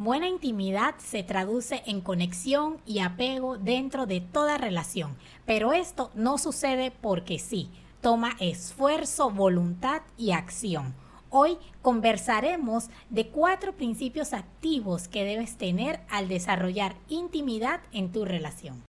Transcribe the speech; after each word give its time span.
Buena 0.00 0.28
intimidad 0.28 0.94
se 0.98 1.24
traduce 1.24 1.82
en 1.84 2.00
conexión 2.02 2.78
y 2.86 3.00
apego 3.00 3.58
dentro 3.58 4.06
de 4.06 4.20
toda 4.20 4.56
relación, 4.56 5.16
pero 5.44 5.72
esto 5.72 6.12
no 6.14 6.38
sucede 6.38 6.92
porque 6.92 7.40
sí, 7.40 7.68
toma 8.00 8.36
esfuerzo, 8.38 9.28
voluntad 9.28 10.02
y 10.16 10.30
acción. 10.30 10.94
Hoy 11.30 11.58
conversaremos 11.82 12.90
de 13.10 13.26
cuatro 13.26 13.72
principios 13.72 14.34
activos 14.34 15.08
que 15.08 15.24
debes 15.24 15.56
tener 15.56 15.98
al 16.08 16.28
desarrollar 16.28 16.94
intimidad 17.08 17.80
en 17.90 18.12
tu 18.12 18.24
relación. 18.24 18.87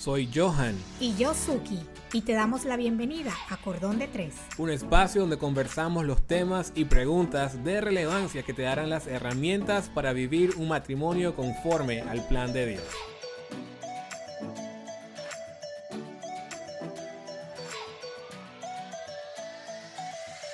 Soy 0.00 0.30
Johan. 0.34 0.74
Y 0.98 1.14
yo 1.16 1.34
Suki. 1.34 1.78
Y 2.14 2.22
te 2.22 2.32
damos 2.32 2.64
la 2.64 2.78
bienvenida 2.78 3.34
a 3.50 3.58
Cordón 3.58 3.98
de 3.98 4.08
Tres. 4.08 4.34
Un 4.56 4.70
espacio 4.70 5.20
donde 5.20 5.36
conversamos 5.36 6.06
los 6.06 6.26
temas 6.26 6.72
y 6.74 6.86
preguntas 6.86 7.62
de 7.64 7.82
relevancia 7.82 8.42
que 8.42 8.54
te 8.54 8.62
darán 8.62 8.88
las 8.88 9.06
herramientas 9.06 9.90
para 9.90 10.14
vivir 10.14 10.54
un 10.56 10.68
matrimonio 10.68 11.36
conforme 11.36 12.00
al 12.00 12.26
plan 12.28 12.54
de 12.54 12.64
Dios. 12.64 13.09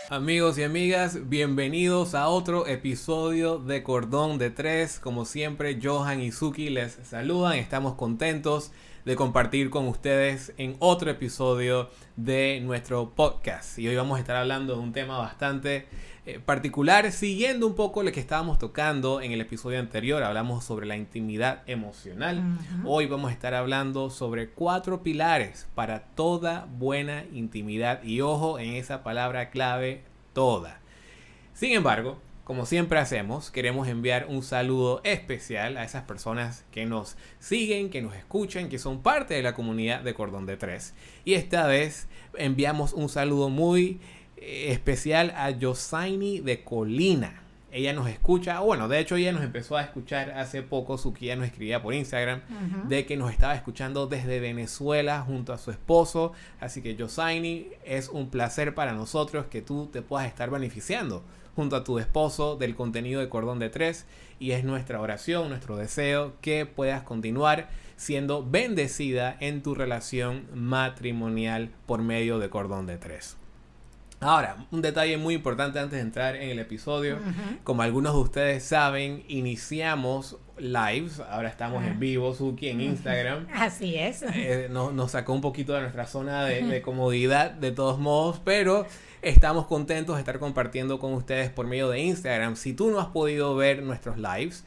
Amigos 0.08 0.56
y 0.56 0.62
amigas, 0.62 1.28
bienvenidos 1.28 2.14
a 2.14 2.28
otro 2.28 2.68
episodio 2.68 3.58
de 3.58 3.82
Cordón 3.82 4.38
de 4.38 4.50
Tres. 4.50 5.00
Como 5.00 5.24
siempre, 5.24 5.80
Johan 5.82 6.20
y 6.20 6.30
Suki 6.30 6.70
les 6.70 6.92
saludan. 7.02 7.54
Estamos 7.54 7.94
contentos 7.94 8.70
de 9.04 9.16
compartir 9.16 9.68
con 9.68 9.88
ustedes 9.88 10.52
en 10.58 10.76
otro 10.78 11.10
episodio 11.10 11.90
de 12.14 12.60
nuestro 12.62 13.10
podcast. 13.16 13.80
Y 13.80 13.88
hoy 13.88 13.96
vamos 13.96 14.18
a 14.18 14.20
estar 14.20 14.36
hablando 14.36 14.74
de 14.74 14.80
un 14.80 14.92
tema 14.92 15.18
bastante 15.18 15.88
eh, 16.26 16.40
particular, 16.40 17.12
siguiendo 17.12 17.68
un 17.68 17.76
poco 17.76 18.02
lo 18.02 18.10
que 18.10 18.18
estábamos 18.18 18.58
tocando 18.58 19.20
en 19.20 19.30
el 19.30 19.40
episodio 19.40 19.78
anterior. 19.78 20.24
Hablamos 20.24 20.64
sobre 20.64 20.84
la 20.84 20.96
intimidad 20.96 21.62
emocional. 21.68 22.42
Hoy 22.84 23.06
vamos 23.06 23.30
a 23.30 23.32
estar 23.32 23.54
hablando 23.54 24.10
sobre 24.10 24.48
cuatro 24.48 25.04
pilares 25.04 25.68
para 25.76 26.00
toda 26.00 26.66
buena 26.78 27.24
intimidad. 27.32 28.02
Y 28.02 28.22
ojo 28.22 28.58
en 28.58 28.74
esa 28.74 29.04
palabra 29.04 29.50
clave, 29.50 30.02
toda. 30.32 30.80
Sin 31.54 31.70
embargo, 31.70 32.18
como 32.42 32.66
siempre 32.66 32.98
hacemos, 32.98 33.52
queremos 33.52 33.86
enviar 33.86 34.26
un 34.28 34.42
saludo 34.42 35.00
especial 35.04 35.76
a 35.76 35.84
esas 35.84 36.02
personas 36.04 36.64
que 36.72 36.86
nos 36.86 37.16
siguen, 37.38 37.88
que 37.88 38.02
nos 38.02 38.16
escuchan, 38.16 38.68
que 38.68 38.80
son 38.80 39.00
parte 39.00 39.34
de 39.34 39.42
la 39.42 39.54
comunidad 39.54 40.00
de 40.02 40.14
Cordón 40.14 40.44
de 40.44 40.56
Tres. 40.56 40.92
Y 41.24 41.34
esta 41.34 41.68
vez 41.68 42.08
enviamos 42.36 42.92
un 42.94 43.08
saludo 43.08 43.48
muy 43.48 44.00
especial 44.36 45.32
a 45.36 45.50
Yosaini 45.50 46.40
de 46.40 46.62
Colina. 46.62 47.42
Ella 47.72 47.92
nos 47.92 48.08
escucha, 48.08 48.60
bueno, 48.60 48.88
de 48.88 49.00
hecho 49.00 49.16
ella 49.16 49.32
nos 49.32 49.42
empezó 49.42 49.76
a 49.76 49.82
escuchar 49.82 50.30
hace 50.30 50.62
poco, 50.62 50.96
Suki 50.96 51.34
nos 51.36 51.46
escribía 51.46 51.82
por 51.82 51.92
Instagram, 51.92 52.40
de 52.88 53.04
que 53.04 53.18
nos 53.18 53.30
estaba 53.30 53.54
escuchando 53.54 54.06
desde 54.06 54.40
Venezuela 54.40 55.20
junto 55.20 55.52
a 55.52 55.58
su 55.58 55.70
esposo. 55.70 56.32
Así 56.58 56.80
que 56.80 56.96
Yosaini, 56.96 57.68
es 57.84 58.08
un 58.08 58.30
placer 58.30 58.74
para 58.74 58.92
nosotros 58.92 59.46
que 59.50 59.60
tú 59.60 59.90
te 59.92 60.00
puedas 60.00 60.26
estar 60.26 60.48
beneficiando 60.48 61.22
junto 61.54 61.76
a 61.76 61.84
tu 61.84 61.98
esposo 61.98 62.56
del 62.56 62.76
contenido 62.76 63.20
de 63.20 63.28
Cordón 63.28 63.58
de 63.58 63.68
Tres 63.68 64.06
y 64.38 64.52
es 64.52 64.64
nuestra 64.64 65.00
oración, 65.00 65.48
nuestro 65.48 65.76
deseo 65.76 66.34
que 66.40 66.66
puedas 66.66 67.02
continuar 67.02 67.68
siendo 67.96 68.44
bendecida 68.44 69.36
en 69.40 69.62
tu 69.62 69.74
relación 69.74 70.46
matrimonial 70.54 71.70
por 71.86 72.00
medio 72.00 72.38
de 72.38 72.48
Cordón 72.50 72.86
de 72.86 72.98
Tres. 72.98 73.36
Ahora, 74.26 74.66
un 74.70 74.82
detalle 74.82 75.16
muy 75.18 75.34
importante 75.34 75.78
antes 75.78 75.96
de 75.96 76.00
entrar 76.00 76.36
en 76.36 76.50
el 76.50 76.58
episodio. 76.58 77.18
Como 77.64 77.82
algunos 77.82 78.14
de 78.14 78.20
ustedes 78.20 78.64
saben, 78.64 79.24
iniciamos 79.28 80.38
lives. 80.58 81.20
Ahora 81.20 81.48
estamos 81.48 81.84
en 81.84 82.00
vivo, 82.00 82.34
Suki, 82.34 82.68
en 82.68 82.80
Instagram. 82.80 83.46
Así 83.54 83.94
es. 83.94 84.22
Eh, 84.22 84.68
nos, 84.70 85.10
sacó 85.10 85.32
un 85.32 85.40
poquito 85.40 85.74
de 85.74 85.82
nuestra 85.82 86.06
zona 86.06 86.44
de 86.44 86.82
comodidad, 86.82 87.52
de 87.52 87.70
todos 87.70 87.98
modos, 87.98 88.40
pero 88.44 88.86
Estamos 89.26 89.66
contentos 89.66 90.14
de 90.14 90.20
estar 90.20 90.38
compartiendo 90.38 91.00
con 91.00 91.12
ustedes 91.12 91.50
por 91.50 91.66
medio 91.66 91.88
de 91.88 92.00
Instagram. 92.00 92.54
Si 92.54 92.74
tú 92.74 92.90
no 92.90 93.00
has 93.00 93.08
podido 93.08 93.56
ver 93.56 93.82
nuestros 93.82 94.18
lives, 94.18 94.64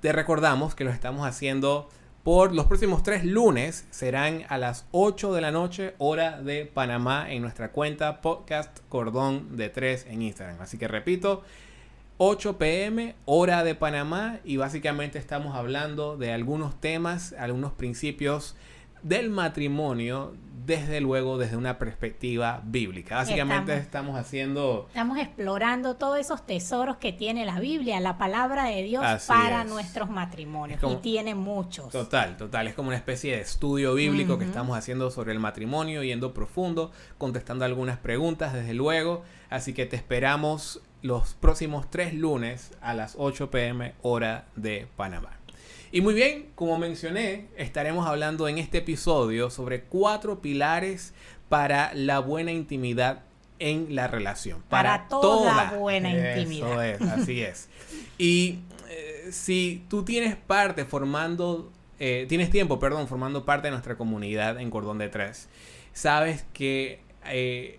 te 0.00 0.12
recordamos 0.12 0.76
que 0.76 0.84
lo 0.84 0.90
estamos 0.90 1.26
haciendo 1.26 1.88
por 2.28 2.54
los 2.54 2.66
próximos 2.66 3.02
tres 3.02 3.24
lunes. 3.24 3.86
Serán 3.90 4.44
a 4.50 4.58
las 4.58 4.84
8 4.90 5.32
de 5.32 5.40
la 5.40 5.50
noche, 5.50 5.94
hora 5.96 6.42
de 6.42 6.66
Panamá, 6.66 7.32
en 7.32 7.40
nuestra 7.40 7.72
cuenta 7.72 8.20
podcast 8.20 8.80
Cordón 8.90 9.56
de 9.56 9.70
3 9.70 10.08
en 10.10 10.20
Instagram. 10.20 10.60
Así 10.60 10.76
que 10.76 10.88
repito, 10.88 11.42
8 12.18 12.58
pm, 12.58 13.14
hora 13.24 13.64
de 13.64 13.74
Panamá, 13.74 14.40
y 14.44 14.58
básicamente 14.58 15.18
estamos 15.18 15.56
hablando 15.56 16.18
de 16.18 16.30
algunos 16.34 16.78
temas, 16.78 17.32
algunos 17.32 17.72
principios 17.72 18.56
del 19.02 19.30
matrimonio, 19.30 20.34
desde 20.68 21.00
luego 21.00 21.38
desde 21.38 21.56
una 21.56 21.78
perspectiva 21.78 22.60
bíblica. 22.62 23.16
Básicamente 23.16 23.74
estamos, 23.74 24.18
haciendo... 24.18 24.84
Estamos 24.88 25.16
explorando 25.16 25.96
todos 25.96 26.18
esos 26.18 26.44
tesoros 26.44 26.98
que 26.98 27.10
tiene 27.10 27.46
la 27.46 27.58
Biblia, 27.58 27.98
la 28.00 28.18
palabra 28.18 28.64
de 28.64 28.82
Dios 28.82 29.02
para 29.26 29.64
nuestros 29.64 30.10
matrimonios. 30.10 30.78
y 30.82 30.96
tiene 30.96 31.34
muchos. 31.34 31.88
Total, 31.88 32.36
total. 32.36 32.68
Es 32.68 32.74
como 32.74 32.88
una 32.88 32.98
especie 32.98 33.36
de 33.36 33.40
estudio 33.40 33.94
bíblico 33.94 34.38
que 34.38 34.44
estamos 34.44 34.76
haciendo 34.76 35.10
sobre 35.10 35.32
el 35.32 35.40
matrimonio, 35.40 36.02
yendo 36.02 36.34
profundo, 36.34 36.92
contestando 37.16 37.64
algunas 37.64 37.96
preguntas, 37.96 38.52
desde 38.52 38.74
luego. 38.74 39.22
Así 39.48 39.72
que 39.72 39.86
te 39.86 39.96
esperamos 39.96 40.82
los 41.00 41.32
próximos 41.32 41.88
tres 41.90 42.12
lunes 42.12 42.72
a 42.82 42.92
las 42.92 43.14
8 43.16 43.50
pm 43.50 43.94
hora 44.02 44.44
de 44.54 44.86
Panamá. 44.96 45.37
Y 45.90 46.00
muy 46.02 46.14
bien, 46.14 46.48
como 46.54 46.78
mencioné, 46.78 47.46
estaremos 47.56 48.06
hablando 48.06 48.46
en 48.48 48.58
este 48.58 48.78
episodio 48.78 49.48
sobre 49.48 49.82
cuatro 49.82 50.40
pilares 50.42 51.14
para 51.48 51.94
la 51.94 52.18
buena 52.18 52.52
intimidad 52.52 53.22
en 53.58 53.94
la 53.94 54.06
relación. 54.06 54.62
Para, 54.68 55.08
toda, 55.08 55.72
buena 55.72 56.10
intimidad. 56.10 56.84
Eso 56.84 57.04
es, 57.04 57.10
así 57.10 57.42
es. 57.42 57.68
Y 58.18 58.58
eh, 58.90 59.28
si 59.30 59.84
tú 59.88 60.04
tienes 60.04 60.36
parte 60.36 60.84
formando, 60.84 61.72
eh, 61.98 62.26
tienes 62.28 62.50
tiempo, 62.50 62.78
perdón, 62.78 63.08
formando 63.08 63.44
parte 63.44 63.68
de 63.68 63.72
nuestra 63.72 63.96
comunidad 63.96 64.60
en 64.60 64.70
Cordón 64.70 64.98
de 64.98 65.08
Tres, 65.08 65.48
sabes 65.94 66.44
que 66.52 67.00
eh, 67.26 67.78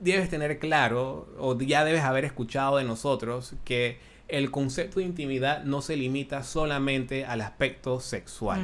debes 0.00 0.28
tener 0.28 0.58
claro, 0.58 1.28
o 1.38 1.56
ya 1.58 1.84
debes 1.84 2.02
haber 2.02 2.24
escuchado 2.24 2.78
de 2.78 2.84
nosotros, 2.84 3.54
que 3.64 3.98
el 4.28 4.50
concepto 4.50 5.00
de 5.00 5.06
intimidad 5.06 5.64
no 5.64 5.82
se 5.82 5.96
limita 5.96 6.42
solamente 6.42 7.24
al 7.24 7.40
aspecto 7.40 8.00
sexual. 8.00 8.60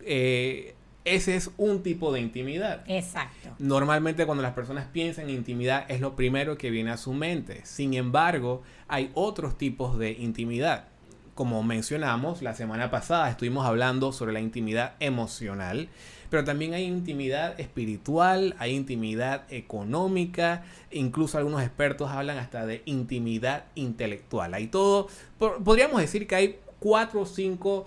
Eh, 0.00 0.74
ese 1.04 1.36
es 1.36 1.50
un 1.56 1.82
tipo 1.82 2.12
de 2.12 2.20
intimidad. 2.20 2.84
Exacto. 2.86 3.54
Normalmente 3.58 4.26
cuando 4.26 4.42
las 4.42 4.52
personas 4.52 4.86
piensan 4.86 5.24
en 5.24 5.36
intimidad 5.36 5.86
es 5.88 6.00
lo 6.00 6.16
primero 6.16 6.58
que 6.58 6.70
viene 6.70 6.90
a 6.90 6.96
su 6.96 7.12
mente. 7.12 7.62
Sin 7.64 7.94
embargo, 7.94 8.62
hay 8.88 9.10
otros 9.14 9.56
tipos 9.56 9.98
de 9.98 10.12
intimidad. 10.12 10.88
Como 11.38 11.62
mencionamos 11.62 12.42
la 12.42 12.52
semana 12.52 12.90
pasada, 12.90 13.30
estuvimos 13.30 13.64
hablando 13.64 14.10
sobre 14.10 14.32
la 14.32 14.40
intimidad 14.40 14.94
emocional 14.98 15.88
pero 16.30 16.44
también 16.44 16.74
hay 16.74 16.84
intimidad 16.84 17.58
espiritual, 17.60 18.54
hay 18.58 18.74
intimidad 18.74 19.44
económica, 19.50 20.64
incluso 20.90 21.38
algunos 21.38 21.62
expertos 21.62 22.10
hablan 22.10 22.38
hasta 22.38 22.66
de 22.66 22.82
intimidad 22.86 23.66
intelectual. 23.74 24.52
Hay 24.54 24.66
todo, 24.66 25.08
podríamos 25.38 26.00
decir 26.00 26.26
que 26.26 26.34
hay 26.34 26.58
cuatro 26.80 27.22
o 27.22 27.26
cinco 27.26 27.86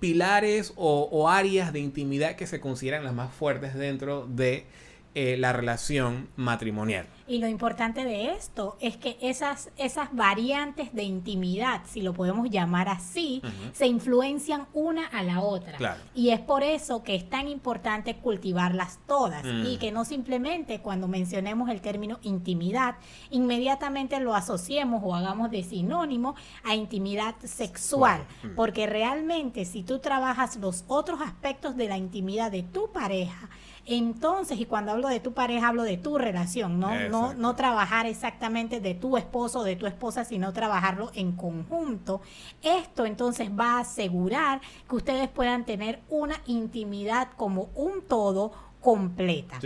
pilares 0.00 0.72
o, 0.76 1.28
áreas 1.28 1.72
de 1.72 1.80
intimidad 1.80 2.36
que 2.36 2.46
se 2.46 2.60
consideran 2.60 3.04
las 3.04 3.14
más 3.14 3.32
fuertes 3.32 3.74
dentro 3.74 4.26
de 4.26 4.64
eh, 5.14 5.36
la 5.38 5.52
relación 5.52 6.28
matrimonial. 6.36 7.06
Y 7.26 7.38
lo 7.38 7.48
importante 7.48 8.04
de 8.04 8.32
esto 8.32 8.76
es 8.80 8.96
que 8.96 9.16
esas, 9.22 9.70
esas 9.78 10.14
variantes 10.14 10.92
de 10.92 11.04
intimidad, 11.04 11.82
si 11.86 12.02
lo 12.02 12.12
podemos 12.12 12.50
llamar 12.50 12.88
así, 12.88 13.40
se 13.72 13.86
influencian 13.86 14.66
una 14.74 15.06
a 15.06 15.22
la 15.22 15.40
otra. 15.40 15.98
Y 16.14 16.30
es 16.30 16.40
por 16.40 16.62
eso 16.62 17.02
que 17.02 17.14
es 17.14 17.30
tan 17.30 17.48
importante 17.48 18.16
cultivarlas 18.16 18.98
todas 19.06 19.44
y 19.64 19.78
que 19.78 19.90
no 19.90 20.04
simplemente 20.04 20.80
cuando 20.80 21.08
mencionemos 21.08 21.70
el 21.70 21.80
término 21.80 22.18
intimidad, 22.22 22.96
inmediatamente 23.30 24.20
lo 24.20 24.34
asociemos 24.34 25.00
o 25.04 25.14
hagamos 25.14 25.50
de 25.50 25.62
sinónimo 25.62 26.34
a 26.62 26.74
intimidad 26.74 27.36
sexual. 27.42 28.26
Porque 28.54 28.86
realmente 28.86 29.64
si 29.64 29.82
tú 29.82 29.98
trabajas 29.98 30.56
los 30.56 30.84
otros 30.88 31.20
aspectos 31.22 31.76
de 31.76 31.88
la 31.88 31.96
intimidad 31.96 32.50
de 32.50 32.64
tu 32.64 32.92
pareja, 32.92 33.48
entonces, 33.86 34.58
y 34.58 34.64
cuando 34.64 34.92
hablo 34.92 35.08
de 35.08 35.20
tu 35.20 35.32
pareja, 35.32 35.68
hablo 35.68 35.82
de 35.82 35.98
tu 35.98 36.16
relación, 36.16 36.80
¿no? 36.80 37.08
No, 37.08 37.34
no 37.34 37.54
trabajar 37.54 38.06
exactamente 38.06 38.80
de 38.80 38.94
tu 38.94 39.16
esposo 39.16 39.60
o 39.60 39.64
de 39.64 39.76
tu 39.76 39.86
esposa, 39.86 40.24
sino 40.24 40.52
trabajarlo 40.52 41.10
en 41.14 41.32
conjunto. 41.32 42.22
Esto 42.62 43.04
entonces 43.04 43.50
va 43.50 43.72
a 43.72 43.80
asegurar 43.80 44.60
que 44.88 44.96
ustedes 44.96 45.28
puedan 45.28 45.64
tener 45.64 46.00
una 46.08 46.40
intimidad 46.46 47.28
como 47.36 47.68
un 47.74 48.02
todo 48.02 48.52
completa. 48.80 49.58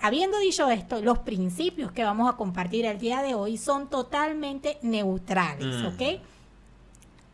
Habiendo 0.00 0.38
dicho 0.38 0.68
esto, 0.68 1.00
los 1.00 1.18
principios 1.20 1.92
que 1.92 2.02
vamos 2.04 2.32
a 2.32 2.36
compartir 2.36 2.86
el 2.86 2.98
día 2.98 3.22
de 3.22 3.34
hoy 3.34 3.56
son 3.56 3.88
totalmente 3.88 4.78
neutrales, 4.82 5.82
mm. 5.82 5.86
¿ok? 5.86 6.20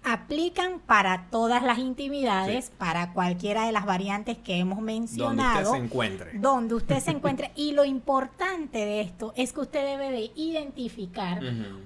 Aplican 0.04 0.80
para 0.80 1.28
todas 1.30 1.62
las 1.62 1.78
intimidades, 1.78 2.70
para 2.78 3.12
cualquiera 3.12 3.66
de 3.66 3.72
las 3.72 3.84
variantes 3.84 4.38
que 4.38 4.56
hemos 4.56 4.80
mencionado. 4.80 5.64
Donde 5.64 5.68
usted 5.68 5.78
se 5.78 5.84
encuentre. 5.84 6.38
Donde 6.38 6.74
usted 6.74 7.00
se 7.00 7.10
encuentre. 7.18 7.50
Y 7.56 7.72
lo 7.72 7.84
importante 7.84 8.78
de 8.78 9.00
esto 9.00 9.32
es 9.36 9.52
que 9.52 9.60
usted 9.60 9.84
debe 9.84 10.10
de 10.10 10.30
identificar 10.34 11.40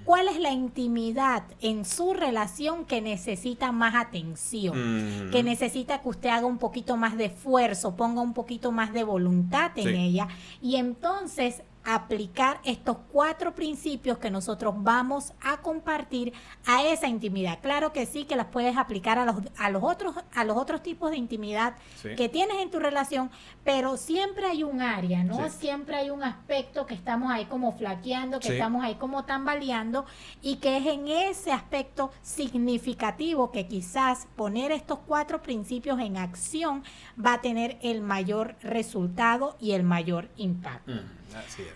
cuál 0.05 0.27
es 0.27 0.39
la 0.39 0.51
intimidad 0.51 1.43
en 1.61 1.85
su 1.85 2.13
relación 2.13 2.85
que 2.85 3.01
necesita 3.01 3.71
más 3.71 3.95
atención, 3.95 5.29
que 5.31 5.43
necesita 5.43 6.01
que 6.01 6.09
usted 6.09 6.29
haga 6.29 6.45
un 6.45 6.57
poquito 6.57 6.97
más 6.97 7.17
de 7.17 7.25
esfuerzo, 7.25 7.95
ponga 7.95 8.21
un 8.21 8.33
poquito 8.33 8.71
más 8.71 8.93
de 8.93 9.03
voluntad 9.03 9.71
en 9.75 9.95
ella. 9.95 10.27
Y 10.61 10.75
entonces 10.77 11.63
aplicar 11.83 12.59
estos 12.63 12.97
cuatro 13.11 13.53
principios 13.53 14.17
que 14.17 14.31
nosotros 14.31 14.73
vamos 14.77 15.33
a 15.41 15.57
compartir 15.57 16.33
a 16.65 16.83
esa 16.85 17.07
intimidad. 17.07 17.59
Claro 17.61 17.93
que 17.93 18.05
sí, 18.05 18.25
que 18.25 18.35
las 18.35 18.47
puedes 18.47 18.77
aplicar 18.77 19.19
a 19.19 19.25
los, 19.25 19.35
a 19.57 19.69
los, 19.69 19.83
otros, 19.83 20.15
a 20.33 20.43
los 20.43 20.57
otros 20.57 20.81
tipos 20.81 21.11
de 21.11 21.17
intimidad 21.17 21.75
que 22.17 22.29
tienes 22.29 22.57
en 22.61 22.71
tu 22.71 22.79
relación, 22.79 23.31
pero 23.63 23.97
siempre 23.97 24.45
hay 24.45 24.63
un 24.63 24.81
área, 24.81 25.23
¿no? 25.23 25.49
Siempre 25.49 25.95
hay 25.95 26.09
un 26.09 26.23
aspecto 26.23 26.85
que 26.85 26.93
estamos 26.93 27.31
ahí 27.31 27.45
como 27.45 27.73
flaqueando, 27.73 28.39
que 28.39 28.49
estamos 28.49 28.83
ahí 28.83 28.95
como 28.95 29.25
tambaleando 29.25 30.05
y 30.41 30.57
que 30.57 30.77
es 30.77 30.85
en 30.85 31.07
ese 31.07 31.51
aspecto 31.51 32.11
significativo 32.21 33.51
que 33.51 33.67
quizás 33.67 34.27
poner 34.35 34.71
estos 34.71 34.99
cuatro 35.05 35.41
principios 35.41 35.99
en 35.99 36.17
acción 36.17 36.83
va 37.23 37.33
a 37.33 37.41
tener 37.41 37.77
el 37.81 38.01
mayor 38.01 38.55
resultado 38.61 39.55
y 39.59 39.71
el 39.71 39.83
mayor 39.83 40.29
impacto. 40.37 40.91
Mm. 40.91 41.22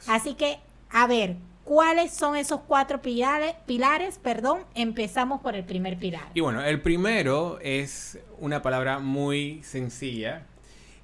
Así 0.08 0.34
que, 0.34 0.60
a 0.90 1.08
ver, 1.08 1.36
¿cuáles 1.64 2.14
son 2.14 2.36
esos 2.36 2.62
cuatro 2.68 3.02
pilares? 3.02 3.56
pilares? 3.66 4.20
Perdón, 4.20 4.62
empezamos 4.76 5.42
por 5.42 5.56
el 5.56 5.64
primer 5.64 5.98
pilar. 5.98 6.24
Y 6.34 6.42
bueno, 6.42 6.64
el 6.64 6.82
primero 6.82 7.60
es 7.62 8.20
una 8.40 8.62
palabra 8.62 9.00
muy 9.00 9.62
sencilla 9.64 10.46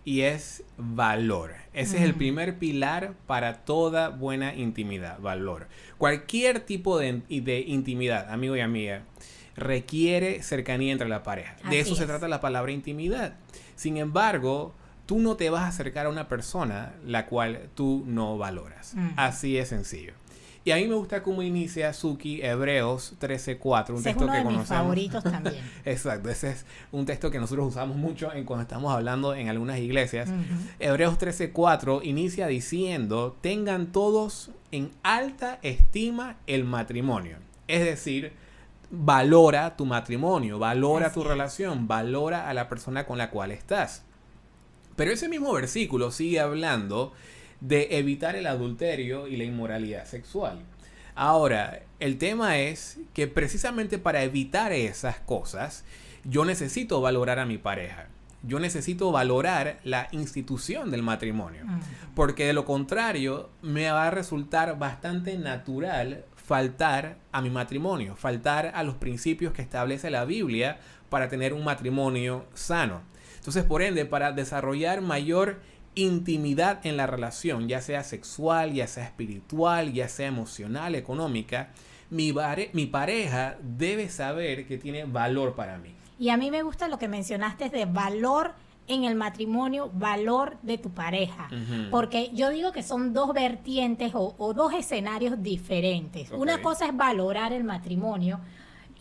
y 0.05 0.21
es 0.21 0.63
valor. 0.77 1.53
Ese 1.73 1.97
es 1.97 2.03
el 2.03 2.13
primer 2.13 2.59
pilar 2.59 3.13
para 3.25 3.65
toda 3.65 4.09
buena 4.09 4.53
intimidad, 4.53 5.19
valor. 5.19 5.67
Cualquier 5.97 6.59
tipo 6.59 7.00
de, 7.00 7.21
de 7.29 7.59
intimidad, 7.61 8.29
amigo 8.29 8.55
y 8.55 8.59
amiga, 8.59 9.03
requiere 9.55 10.44
cercanía 10.44 10.91
entre 10.91 11.07
la 11.09 11.23
pareja. 11.23 11.55
de 11.69 11.79
eso 11.79 11.95
se 11.95 12.05
trata 12.05 12.27
la 12.27 12.41
palabra 12.41 12.71
intimidad. 12.71 13.35
Sin 13.75 13.97
embargo, 13.97 14.73
tú 15.05 15.19
no 15.19 15.35
te 15.35 15.50
vas 15.50 15.63
a 15.63 15.67
acercar 15.67 16.05
a 16.05 16.09
una 16.09 16.27
persona 16.27 16.94
la 17.05 17.25
cual 17.25 17.69
tú 17.75 18.03
no 18.07 18.38
valoras. 18.38 18.95
Así 19.15 19.57
es 19.57 19.69
sencillo. 19.69 20.13
Y 20.65 20.71
a 20.71 20.77
mí 20.77 20.88
me 20.88 20.95
gusta 20.95 21.21
cómo 21.23 21.41
inicia 21.41 21.91
Suki 21.91 22.41
Hebreos 22.41 23.15
13.4, 23.19 23.89
un 23.97 24.03
texto 24.03 24.25
es 24.25 24.31
que 24.31 24.38
de 24.38 24.44
Mis 24.45 24.67
favoritos 24.67 25.21
también. 25.23 25.61
Exacto, 25.83 26.29
ese 26.29 26.51
es 26.51 26.65
un 26.94 27.05
texto 27.05 27.29
que 27.29 27.38
nosotros 27.38 27.67
usamos 27.67 27.97
mucho 27.97 28.31
en 28.31 28.45
cuando 28.45 28.61
estamos 28.61 28.94
hablando 28.94 29.35
en 29.35 29.50
algunas 29.50 29.79
iglesias. 29.79 30.29
Hebreos 30.79 31.19
13.4 31.19 32.00
inicia 32.05 32.47
diciendo, 32.47 33.35
tengan 33.41 33.88
todos 33.88 34.51
en 34.71 34.91
alta 35.03 35.59
estima 35.63 36.38
el 36.47 36.63
matrimonio. 36.63 37.39
Es 37.67 37.83
decir, 37.83 38.31
valora 38.89 39.75
tu 39.75 39.85
matrimonio, 39.85 40.59
valora 40.59 41.11
tu 41.11 41.25
relación, 41.25 41.89
valora 41.89 42.47
a 42.47 42.53
la 42.53 42.69
persona 42.69 43.05
con 43.05 43.17
la 43.17 43.31
cual 43.31 43.51
estás. 43.51 44.03
Pero 44.95 45.12
ese 45.12 45.30
mismo 45.30 45.54
versículo 45.54 46.12
sigue 46.12 46.40
hablando 46.40 47.13
de 47.62 47.98
evitar 47.98 48.36
el 48.36 48.48
adulterio 48.48 49.28
y 49.28 49.38
la 49.38 49.45
inmoralidad 49.45 50.06
sexual. 50.06 50.60
Ahora, 51.16 51.81
el 52.00 52.18
tema 52.18 52.57
es 52.60 53.00
que 53.13 53.28
precisamente 53.28 53.98
para 53.98 54.24
evitar 54.24 54.72
esas 54.72 55.19
cosas, 55.19 55.84
yo 56.24 56.45
necesito 56.45 57.01
valorar 57.01 57.40
a 57.40 57.45
mi 57.45 57.57
pareja. 57.57 58.07
Yo 58.45 58.60
necesito 58.60 59.12
valorar 59.12 59.80
la 59.84 60.10
institución 60.12 60.92
del 60.92 61.01
matrimonio. 61.01 61.66
Mm. 61.66 61.80
Porque 62.16 62.46
de 62.46 62.54
lo 62.54 62.66
contrario, 62.66 63.50
me 63.62 63.89
va 63.89 64.07
a 64.07 64.12
resultar 64.12 64.78
bastante 64.78 65.38
natural 65.38 66.25
faltar 66.36 67.18
a 67.31 67.42
mi 67.42 67.50
matrimonio, 67.50 68.18
faltar 68.18 68.74
a 68.75 68.84
los 68.84 68.96
principios 68.96 69.54
que 69.54 69.62
establece 69.62 70.10
la 70.10 70.25
Biblia 70.25 70.78
para 71.10 71.30
tener 71.30 71.54
un 71.54 71.63
matrimonio 71.63 72.46
sano. 72.54 73.01
Entonces, 73.44 73.66
por 73.66 73.81
ende, 73.81 74.06
para 74.06 74.31
desarrollar 74.31 75.01
mayor 75.01 75.60
intimidad 75.95 76.80
en 76.86 76.95
la 76.95 77.07
relación, 77.07 77.68
ya 77.68 77.81
sea 77.81 78.06
sexual, 78.06 78.72
ya 78.72 78.88
sea 78.88 79.04
espiritual, 79.04 79.92
ya 79.92 80.07
sea 80.07 80.28
emocional, 80.28 80.95
económica, 80.95 81.72
mi, 82.10 82.34
mi 82.72 82.86
pareja 82.86 83.57
debe 83.62 84.07
saber 84.07 84.66
que 84.66 84.78
tiene 84.78 85.04
valor 85.04 85.56
para 85.56 85.78
mí. 85.78 85.94
Y 86.18 86.30
a 86.30 86.38
mí 86.38 86.51
me 86.51 86.63
gusta 86.63 86.88
lo 86.88 86.98
que 86.98 87.10
mencionaste 87.10 87.68
de 87.68 87.84
valor 87.84 88.54
en 88.88 89.04
el 89.04 89.16
matrimonio, 89.16 89.92
valor 89.94 90.56
de 90.62 90.78
tu 90.78 90.92
pareja. 90.92 91.50
Porque 91.92 92.31
yo 92.34 92.50
digo 92.50 92.72
que 92.72 92.81
son 92.81 93.12
dos 93.12 93.34
vertientes 93.34 94.13
o, 94.16 94.54
dos 94.54 94.72
escenarios 94.72 95.44
diferentes. 95.44 96.31
Una 96.31 96.62
cosa 96.62 96.86
es 96.86 96.96
valorar 96.96 97.51
el 97.51 97.66
matrimonio 97.66 98.39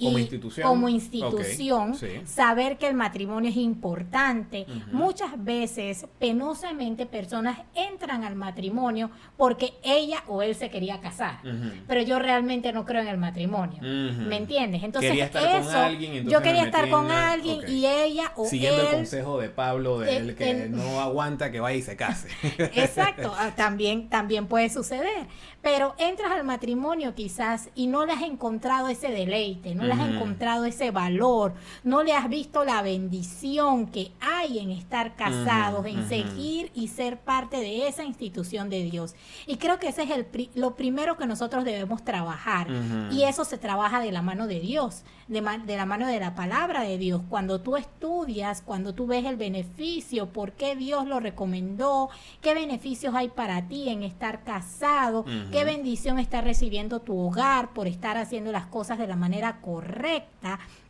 como 0.05 0.19
institución, 0.19 0.67
como 0.67 0.89
institución 0.89 1.95
saber 2.25 2.79
que 2.79 2.89
el 2.89 2.95
matrimonio 2.95 3.51
es 3.51 3.57
importante. 3.57 4.67
Muchas 4.91 5.43
veces, 5.43 6.07
penosamente, 6.19 7.07
personas 7.07 7.59
entran 7.75 8.25
al 8.25 8.37
matrimonio 8.37 9.11
porque 9.37 9.73
ella 9.83 10.23
o 10.29 10.43
él 10.43 10.55
se 10.55 10.71
quería 10.71 11.01
casar, 11.01 11.41
pero 11.87 12.03
yo 12.03 12.19
realmente 12.19 12.73
no 12.73 12.85
creo 12.85 13.03
en 13.03 13.09
el 13.09 13.19
matrimonio. 13.19 13.81
¿Me 13.83 14.37
entiendes? 14.37 14.83
Entonces, 14.83 15.13
eso, 15.13 15.89
yo 16.27 16.43
quería 16.43 16.65
estar 16.65 16.89
con 16.89 17.11
alguien 17.11 17.61
y 17.69 17.87
ella 17.87 18.33
o 18.37 18.47
Siguiendo 18.47 18.83
el 18.83 18.89
consejo 18.89 19.39
de 19.39 19.49
Pablo, 19.49 20.01
de 20.01 20.35
que 20.35 20.69
no 20.69 21.01
aguanta 21.01 21.51
que 21.51 21.61
vaya 21.61 21.77
y 21.77 21.83
se 21.83 21.97
case. 21.97 22.29
Exacto, 22.75 23.33
ah, 23.37 23.53
también, 23.55 24.09
también 24.09 24.47
puede 24.47 24.69
suceder. 24.71 25.27
Pero 25.63 25.95
entras 25.99 26.33
al 26.33 26.45
matrimonio 26.45 27.15
quizás 27.15 27.71
y 27.75 27.87
no 27.87 28.05
le 28.05 28.13
has 28.13 28.23
encontrado 28.23 28.89
ese 28.89 29.09
deleite, 29.09 29.75
no 29.75 29.85
le 29.95 30.03
has 30.03 30.11
encontrado 30.11 30.65
ese 30.65 30.91
valor, 30.91 31.55
no 31.85 32.03
le 32.03 32.13
has 32.13 32.29
visto 32.29 32.65
la 32.65 32.83
bendición 32.83 33.87
que 33.87 34.13
hay 34.21 34.59
en 34.59 34.71
estar 34.71 35.17
casados, 35.17 35.87
en 35.87 36.09
seguir 36.09 36.71
y 36.75 36.89
ser 36.89 37.19
parte 37.19 37.59
de 37.59 37.89
esa 37.89 38.05
institución 38.05 38.71
de 38.71 38.85
Dios. 38.85 39.15
Y 39.47 39.57
creo 39.57 39.79
que 39.79 39.89
ese 39.89 40.03
es 40.03 40.11
el 40.11 40.27
lo 40.55 40.75
primero 40.75 41.17
que 41.17 41.27
nosotros 41.27 41.65
debemos 41.65 42.05
trabajar. 42.05 42.69
Y 43.11 43.25
eso 43.25 43.45
se 43.45 43.59
trabaja 43.59 44.01
de 44.01 44.13
la 44.13 44.23
mano 44.23 44.47
de 44.47 44.61
Dios, 44.61 45.03
de, 45.29 45.41
de 45.41 45.77
la 45.77 45.87
mano 45.87 46.07
de 46.07 46.21
la 46.21 46.35
palabra 46.35 46.83
de 46.83 46.99
Dios. 46.99 47.23
Cuando 47.29 47.61
tú 47.61 47.77
estudias, 47.77 48.63
cuando 48.63 48.95
tú 48.95 49.07
ves 49.07 49.25
el 49.25 49.37
beneficio, 49.37 50.33
por 50.33 50.53
qué 50.53 50.77
Dios 50.77 51.07
lo 51.07 51.21
recomendó, 51.21 52.09
qué 52.41 52.55
beneficios 52.55 53.15
hay 53.15 53.29
para 53.29 53.69
ti 53.69 53.89
en 53.89 54.03
estar 54.03 54.45
casado, 54.45 55.25
qué 55.51 55.65
bendición 55.65 56.19
está 56.19 56.41
recibiendo 56.41 57.01
tu 57.01 57.19
hogar 57.19 57.73
por 57.73 57.87
estar 57.87 58.17
haciendo 58.17 58.53
las 58.53 58.67
cosas 58.67 58.99
de 58.99 59.07
la 59.07 59.17
manera 59.17 59.61
correcta, 59.61 59.82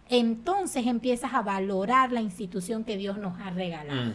entonces 0.09 0.87
empiezas 0.87 1.35
a 1.35 1.43
valorar 1.43 2.13
la 2.13 2.21
institución 2.21 2.85
que 2.85 2.97
Dios 2.97 3.19
nos 3.19 3.41
ha 3.41 3.51
regalado. 3.51 4.13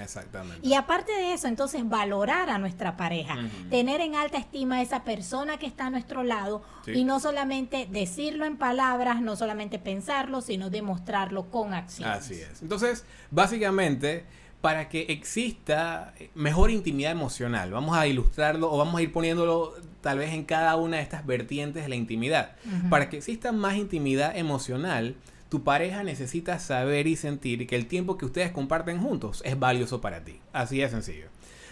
Exactamente. 0.00 0.66
Y 0.66 0.74
aparte 0.74 1.12
de 1.12 1.32
eso, 1.32 1.48
entonces 1.48 1.88
valorar 1.88 2.50
a 2.50 2.58
nuestra 2.58 2.96
pareja, 2.96 3.36
tener 3.70 4.00
en 4.00 4.14
alta 4.14 4.38
estima 4.38 4.76
a 4.76 4.82
esa 4.82 5.04
persona 5.04 5.58
que 5.58 5.66
está 5.66 5.86
a 5.86 5.90
nuestro 5.90 6.22
lado 6.22 6.62
y 6.86 7.04
no 7.04 7.20
solamente 7.20 7.88
decirlo 7.90 8.44
en 8.44 8.56
palabras, 8.56 9.20
no 9.20 9.36
solamente 9.36 9.78
pensarlo, 9.78 10.40
sino 10.40 10.70
demostrarlo 10.70 11.50
con 11.50 11.74
acción. 11.74 12.10
Así 12.10 12.34
es. 12.34 12.62
Entonces, 12.62 13.04
básicamente, 13.30 14.26
para 14.66 14.88
que 14.88 15.02
exista 15.10 16.12
mejor 16.34 16.72
intimidad 16.72 17.12
emocional. 17.12 17.70
Vamos 17.70 17.96
a 17.96 18.08
ilustrarlo 18.08 18.68
o 18.68 18.76
vamos 18.76 18.96
a 18.96 19.02
ir 19.02 19.12
poniéndolo 19.12 19.74
tal 20.00 20.18
vez 20.18 20.34
en 20.34 20.42
cada 20.42 20.74
una 20.74 20.96
de 20.96 21.04
estas 21.04 21.24
vertientes 21.24 21.84
de 21.84 21.88
la 21.88 21.94
intimidad. 21.94 22.56
Para 22.90 23.08
que 23.08 23.18
exista 23.18 23.52
más 23.52 23.76
intimidad 23.76 24.36
emocional, 24.36 25.14
tu 25.50 25.62
pareja 25.62 26.02
necesita 26.02 26.58
saber 26.58 27.06
y 27.06 27.14
sentir 27.14 27.68
que 27.68 27.76
el 27.76 27.86
tiempo 27.86 28.18
que 28.18 28.24
ustedes 28.24 28.50
comparten 28.50 28.98
juntos 29.00 29.40
es 29.44 29.56
valioso 29.56 30.00
para 30.00 30.24
ti. 30.24 30.40
Así 30.52 30.78
de 30.78 30.88
sencillo. 30.88 31.28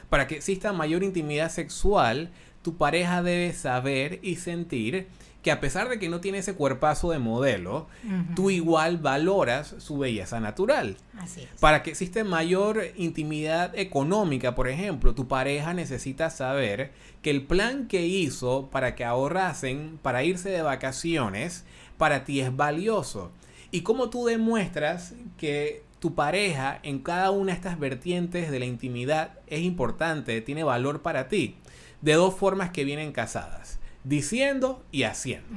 Para 0.08 0.28
que 0.28 0.36
exista 0.36 0.72
mayor 0.72 1.02
intimidad 1.02 1.50
sexual, 1.50 2.30
tu 2.62 2.76
pareja 2.76 3.24
debe 3.24 3.54
saber 3.54 4.20
y 4.22 4.36
sentir 4.36 5.08
que 5.44 5.52
a 5.52 5.60
pesar 5.60 5.90
de 5.90 5.98
que 5.98 6.08
no 6.08 6.22
tiene 6.22 6.38
ese 6.38 6.54
cuerpazo 6.54 7.10
de 7.10 7.18
modelo, 7.18 7.86
tú 8.34 8.48
igual 8.48 8.96
valoras 8.96 9.74
su 9.76 9.98
belleza 9.98 10.40
natural. 10.40 10.96
Así 11.18 11.42
es. 11.42 11.60
Para 11.60 11.82
que 11.82 11.90
exista 11.90 12.24
mayor 12.24 12.82
intimidad 12.96 13.78
económica, 13.78 14.54
por 14.54 14.68
ejemplo, 14.68 15.14
tu 15.14 15.28
pareja 15.28 15.74
necesita 15.74 16.30
saber 16.30 16.92
que 17.20 17.30
el 17.30 17.42
plan 17.42 17.88
que 17.88 18.06
hizo 18.06 18.70
para 18.70 18.94
que 18.94 19.04
ahorrasen 19.04 19.98
para 20.00 20.24
irse 20.24 20.48
de 20.48 20.62
vacaciones, 20.62 21.66
para 21.98 22.24
ti 22.24 22.40
es 22.40 22.56
valioso. 22.56 23.30
Y 23.70 23.82
cómo 23.82 24.08
tú 24.08 24.24
demuestras 24.24 25.12
que 25.36 25.82
tu 25.98 26.14
pareja 26.14 26.80
en 26.82 27.00
cada 27.00 27.30
una 27.30 27.52
de 27.52 27.56
estas 27.56 27.78
vertientes 27.78 28.50
de 28.50 28.58
la 28.58 28.64
intimidad 28.64 29.38
es 29.46 29.60
importante, 29.60 30.40
tiene 30.40 30.64
valor 30.64 31.02
para 31.02 31.28
ti, 31.28 31.56
de 32.00 32.14
dos 32.14 32.34
formas 32.34 32.70
que 32.70 32.84
vienen 32.84 33.12
casadas, 33.12 33.78
diciendo 34.04 34.84
y 34.92 35.02
haciendo. 35.02 35.48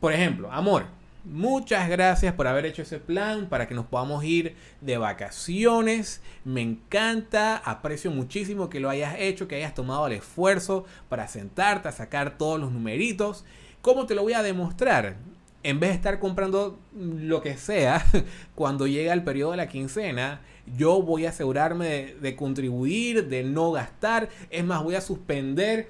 Por 0.00 0.12
ejemplo, 0.12 0.50
amor, 0.50 0.86
Muchas 1.28 1.88
gracias 1.88 2.34
por 2.34 2.46
haber 2.46 2.66
hecho 2.66 2.82
ese 2.82 3.00
plan 3.00 3.48
para 3.48 3.66
que 3.66 3.74
nos 3.74 3.86
podamos 3.86 4.22
ir 4.22 4.54
de 4.80 4.96
vacaciones. 4.96 6.22
Me 6.44 6.62
encanta, 6.62 7.56
aprecio 7.56 8.12
muchísimo 8.12 8.70
que 8.70 8.78
lo 8.78 8.88
hayas 8.88 9.16
hecho, 9.18 9.48
que 9.48 9.56
hayas 9.56 9.74
tomado 9.74 10.06
el 10.06 10.12
esfuerzo 10.12 10.84
para 11.08 11.26
sentarte 11.26 11.88
a 11.88 11.92
sacar 11.92 12.38
todos 12.38 12.60
los 12.60 12.70
numeritos. 12.70 13.44
¿Cómo 13.82 14.06
te 14.06 14.14
lo 14.14 14.22
voy 14.22 14.34
a 14.34 14.42
demostrar? 14.44 15.16
En 15.64 15.80
vez 15.80 15.90
de 15.90 15.96
estar 15.96 16.20
comprando 16.20 16.78
lo 16.94 17.42
que 17.42 17.56
sea 17.56 18.06
cuando 18.54 18.86
llega 18.86 19.12
el 19.12 19.24
periodo 19.24 19.50
de 19.50 19.56
la 19.56 19.68
quincena, 19.68 20.42
yo 20.76 21.02
voy 21.02 21.26
a 21.26 21.30
asegurarme 21.30 22.14
de, 22.20 22.36
contribuir, 22.36 23.26
de 23.26 23.42
no 23.42 23.72
gastar. 23.72 24.28
Es 24.48 24.64
más, 24.64 24.80
voy 24.84 24.94
a 24.94 25.00
suspender 25.00 25.88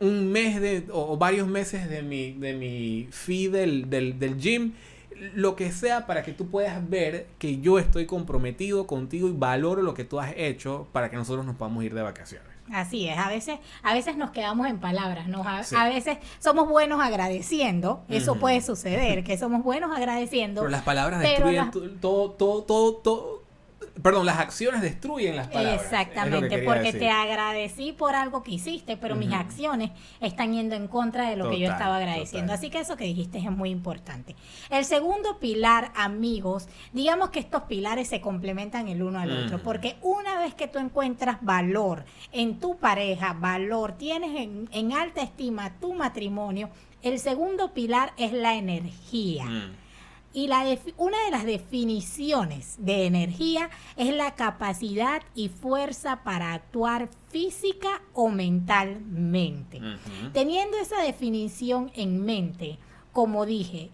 un 0.00 0.32
mes 0.32 0.60
de, 0.60 0.86
o, 0.92 1.16
varios 1.16 1.46
meses 1.46 1.88
de 1.88 2.02
mi, 2.02 2.32
de 2.32 2.54
mi 2.54 3.08
fee 3.10 3.48
del, 3.48 3.88
del, 3.88 4.38
gym 4.38 4.72
lo 5.34 5.54
que 5.54 5.70
sea 5.70 6.06
para 6.06 6.22
que 6.22 6.32
tú 6.32 6.48
puedas 6.48 6.88
ver 6.88 7.26
que 7.38 7.60
yo 7.60 7.78
estoy 7.78 8.06
comprometido 8.06 8.86
contigo 8.86 9.28
y 9.28 9.32
valoro 9.32 9.82
lo 9.82 9.92
que 9.92 10.04
tú 10.04 10.18
has 10.18 10.32
hecho 10.36 10.88
para 10.92 11.10
que 11.10 11.16
nosotros 11.16 11.44
nos 11.44 11.56
podamos 11.56 11.84
ir 11.84 11.94
de 11.94 12.00
vacaciones. 12.00 12.48
Así 12.72 13.08
es, 13.08 13.18
a 13.18 13.28
veces, 13.28 13.58
a 13.82 13.94
veces 13.94 14.16
nos 14.16 14.30
quedamos 14.30 14.68
en 14.68 14.78
palabras, 14.78 15.26
¿no? 15.26 15.42
A, 15.42 15.88
veces 15.88 16.18
somos 16.38 16.68
buenos 16.68 17.00
agradeciendo, 17.00 18.04
eso 18.08 18.36
puede 18.36 18.60
suceder, 18.60 19.24
que 19.24 19.36
somos 19.36 19.64
buenos 19.64 19.96
agradeciendo. 19.96 20.60
Pero 20.60 20.70
las 20.70 20.82
palabras 20.82 21.20
destruyen 21.20 21.70
todo, 22.00 22.30
todo, 22.30 22.62
todo, 22.62 22.94
todo, 22.94 23.39
Perdón, 24.02 24.26
las 24.26 24.38
acciones 24.38 24.80
destruyen 24.82 25.36
las 25.36 25.48
palabras. 25.48 25.82
Exactamente, 25.82 26.58
porque 26.58 26.92
te 26.92 27.10
agradecí 27.10 27.92
por 27.92 28.14
algo 28.14 28.42
que 28.42 28.52
hiciste, 28.52 28.96
pero 28.96 29.14
mis 29.14 29.32
acciones 29.32 29.90
están 30.20 30.52
yendo 30.52 30.74
en 30.74 30.88
contra 30.88 31.28
de 31.28 31.36
lo 31.36 31.50
que 31.50 31.58
yo 31.58 31.70
estaba 31.70 31.96
agradeciendo. 31.96 32.52
Así 32.52 32.70
que 32.70 32.80
eso 32.80 32.96
que 32.96 33.04
dijiste 33.04 33.38
es 33.38 33.50
muy 33.50 33.70
importante. 33.70 34.36
El 34.70 34.84
segundo 34.84 35.38
pilar, 35.38 35.92
amigos, 35.94 36.68
digamos 36.92 37.30
que 37.30 37.40
estos 37.40 37.64
pilares 37.64 38.08
se 38.08 38.20
complementan 38.20 38.88
el 38.88 39.02
uno 39.02 39.18
al 39.18 39.44
otro, 39.44 39.62
porque 39.62 39.96
una 40.02 40.38
vez 40.38 40.54
que 40.54 40.68
tú 40.68 40.78
encuentras 40.78 41.38
valor 41.42 42.04
en 42.32 42.58
tu 42.58 42.78
pareja, 42.78 43.34
valor, 43.34 43.92
tienes 43.92 44.48
en, 44.70 44.92
alta 44.92 45.22
estima 45.22 45.78
tu 45.80 45.94
matrimonio, 45.94 46.70
el 47.02 47.18
segundo 47.18 47.72
pilar 47.72 48.12
es 48.16 48.32
la 48.32 48.54
energía. 48.54 49.46
Y 50.32 50.46
la 50.46 50.64
una 50.96 51.24
de 51.24 51.30
las 51.32 51.44
definiciones 51.44 52.76
de 52.78 53.06
energía 53.06 53.68
es 53.96 54.14
la 54.14 54.36
capacidad 54.36 55.22
y 55.34 55.48
fuerza 55.48 56.22
para 56.22 56.52
actuar 56.52 57.08
física 57.28 58.02
o 58.14 58.28
mentalmente. 58.28 59.80
Teniendo 60.32 60.76
esa 60.78 61.02
definición 61.02 61.90
en 61.94 62.24
mente, 62.24 62.78
como 63.12 63.44
dije, 63.44 63.90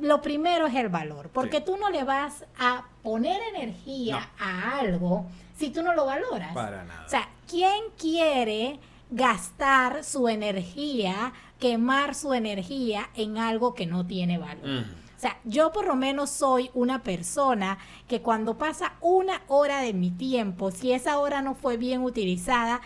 lo 0.00 0.20
primero 0.22 0.66
es 0.66 0.74
el 0.74 0.88
valor, 0.88 1.30
porque 1.32 1.60
tú 1.60 1.76
no 1.76 1.88
le 1.90 2.02
vas 2.02 2.44
a 2.58 2.88
poner 3.02 3.40
energía 3.54 4.30
a 4.40 4.78
algo 4.80 5.26
si 5.56 5.70
tú 5.70 5.82
no 5.82 5.94
lo 5.94 6.04
valoras. 6.04 6.52
Para 6.52 6.82
nada. 6.82 7.04
O 7.06 7.08
sea, 7.08 7.28
¿quién 7.48 7.80
quiere 7.96 8.80
gastar 9.10 10.02
su 10.02 10.28
energía, 10.28 11.32
quemar 11.60 12.16
su 12.16 12.34
energía 12.34 13.08
en 13.14 13.38
algo 13.38 13.74
que 13.74 13.86
no 13.86 14.04
tiene 14.04 14.38
valor? 14.38 14.84
Sea, 15.24 15.38
yo 15.44 15.72
por 15.72 15.86
lo 15.86 15.96
menos 15.96 16.28
soy 16.28 16.70
una 16.74 17.02
persona 17.02 17.78
que 18.08 18.20
cuando 18.20 18.58
pasa 18.58 18.94
una 19.00 19.42
hora 19.48 19.80
de 19.80 19.94
mi 19.94 20.10
tiempo, 20.10 20.70
si 20.70 20.92
esa 20.92 21.18
hora 21.18 21.40
no 21.40 21.54
fue 21.54 21.78
bien 21.78 22.02
utilizada, 22.02 22.82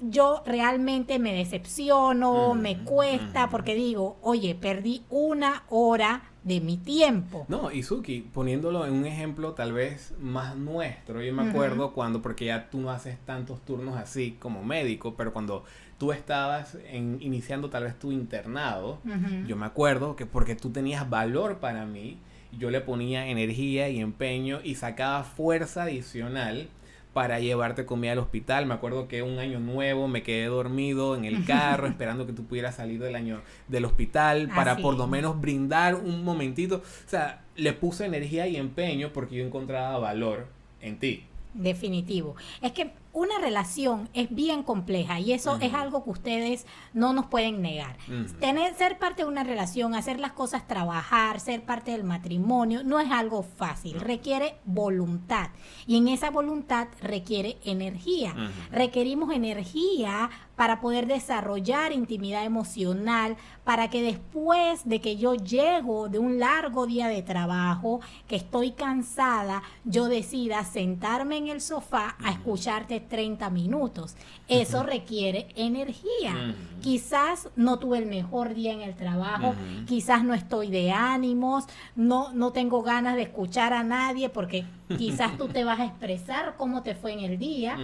yo 0.00 0.42
realmente 0.46 1.18
me 1.18 1.32
decepciono, 1.32 2.54
me 2.54 2.82
cuesta, 2.82 3.50
porque 3.50 3.74
digo, 3.74 4.16
oye, 4.22 4.54
perdí 4.54 5.02
una 5.10 5.64
hora 5.68 6.22
de 6.42 6.60
mi 6.60 6.76
tiempo. 6.76 7.44
No, 7.48 7.70
Izuki, 7.70 8.20
poniéndolo 8.20 8.84
en 8.86 8.94
un 8.94 9.06
ejemplo 9.06 9.52
tal 9.52 9.72
vez 9.72 10.14
más 10.18 10.56
nuestro, 10.56 11.22
yo 11.22 11.32
me 11.32 11.48
acuerdo 11.48 11.92
cuando, 11.92 12.20
porque 12.20 12.46
ya 12.46 12.68
tú 12.68 12.80
no 12.80 12.90
haces 12.90 13.16
tantos 13.24 13.60
turnos 13.64 13.96
así 13.96 14.36
como 14.40 14.64
médico, 14.64 15.14
pero 15.16 15.32
cuando 15.32 15.64
tú 16.02 16.10
estabas 16.10 16.76
en, 16.90 17.18
iniciando 17.20 17.70
tal 17.70 17.84
vez 17.84 17.96
tu 17.96 18.10
internado, 18.10 18.98
yo 19.46 19.54
me 19.54 19.66
acuerdo 19.66 20.16
que 20.16 20.26
porque 20.26 20.56
tú 20.56 20.70
tenías 20.70 21.08
valor 21.08 21.58
para 21.58 21.86
mí, 21.86 22.18
yo 22.58 22.72
le 22.72 22.80
ponía 22.80 23.28
energía 23.28 23.88
y 23.88 24.00
empeño 24.00 24.58
y 24.64 24.74
sacaba 24.74 25.22
fuerza 25.22 25.84
adicional 25.84 26.66
para 27.12 27.38
llevarte 27.38 27.86
comida 27.86 28.10
al 28.10 28.18
hospital. 28.18 28.66
Me 28.66 28.74
acuerdo 28.74 29.06
que 29.06 29.22
un 29.22 29.38
año 29.38 29.60
nuevo 29.60 30.08
me 30.08 30.24
quedé 30.24 30.46
dormido 30.46 31.14
en 31.14 31.24
el 31.24 31.44
carro 31.44 31.86
esperando 31.86 32.26
que 32.26 32.32
tú 32.32 32.46
pudieras 32.46 32.74
salir 32.74 33.00
del 33.00 33.14
año 33.14 33.40
del 33.68 33.84
hospital 33.84 34.48
para 34.52 34.78
por 34.78 34.96
lo 34.96 35.06
menos 35.06 35.40
brindar 35.40 35.94
un 35.94 36.24
momentito. 36.24 36.78
O 36.78 37.08
sea, 37.08 37.44
le 37.54 37.74
puse 37.74 38.06
energía 38.06 38.48
y 38.48 38.56
empeño 38.56 39.12
porque 39.12 39.36
yo 39.36 39.46
encontraba 39.46 40.00
valor 40.00 40.48
en 40.80 40.98
ti. 40.98 41.26
Definitivo. 41.54 42.34
Es 42.60 42.72
que 42.72 42.90
una 43.12 43.38
relación 43.38 44.08
es 44.14 44.34
bien 44.34 44.62
compleja 44.62 45.20
y 45.20 45.32
eso 45.32 45.58
es 45.60 45.74
algo 45.74 46.02
que 46.02 46.10
ustedes 46.10 46.66
no 46.94 47.12
nos 47.12 47.26
pueden 47.26 47.60
negar. 47.60 47.96
Tener, 48.40 48.74
ser 48.74 48.98
parte 48.98 49.22
de 49.22 49.28
una 49.28 49.44
relación, 49.44 49.94
hacer 49.94 50.18
las 50.18 50.32
cosas 50.32 50.66
trabajar, 50.66 51.38
ser 51.38 51.62
parte 51.62 51.92
del 51.92 52.04
matrimonio, 52.04 52.82
no 52.84 53.00
es 53.00 53.10
algo 53.10 53.42
fácil, 53.42 54.00
requiere 54.00 54.56
voluntad. 54.64 55.50
Y 55.86 55.98
en 55.98 56.08
esa 56.08 56.30
voluntad 56.30 56.88
requiere 57.00 57.58
energía. 57.64 58.34
Requerimos 58.70 59.32
energía 59.34 60.30
para 60.56 60.80
poder 60.80 61.06
desarrollar 61.06 61.92
intimidad 61.92 62.44
emocional, 62.44 63.36
para 63.64 63.90
que 63.90 64.02
después 64.02 64.88
de 64.88 65.00
que 65.00 65.16
yo 65.16 65.34
llego 65.34 66.08
de 66.08 66.18
un 66.18 66.38
largo 66.38 66.86
día 66.86 67.08
de 67.08 67.22
trabajo, 67.22 68.00
que 68.28 68.36
estoy 68.36 68.72
cansada, 68.72 69.62
yo 69.84 70.08
decida 70.08 70.64
sentarme 70.64 71.36
en 71.36 71.48
el 71.48 71.60
sofá 71.60 72.16
a 72.22 72.30
escucharte 72.30 73.01
30 73.02 73.50
minutos. 73.50 74.16
Eso 74.48 74.82
requiere 74.82 75.48
energía. 75.56 76.54
Quizás 76.80 77.48
no 77.56 77.78
tuve 77.78 77.98
el 77.98 78.06
mejor 78.06 78.54
día 78.54 78.72
en 78.72 78.80
el 78.80 78.94
trabajo, 78.94 79.54
quizás 79.86 80.24
no 80.24 80.34
estoy 80.34 80.70
de 80.70 80.90
ánimos, 80.90 81.66
no, 81.94 82.32
no 82.32 82.52
tengo 82.52 82.82
ganas 82.82 83.16
de 83.16 83.22
escuchar 83.22 83.72
a 83.72 83.82
nadie 83.82 84.28
porque 84.28 84.64
quizás 84.98 85.36
tú 85.38 85.48
te 85.48 85.64
vas 85.64 85.80
a 85.80 85.86
expresar 85.86 86.54
cómo 86.56 86.82
te 86.82 86.94
fue 86.94 87.12
en 87.12 87.20
el 87.20 87.38
día 87.38 87.76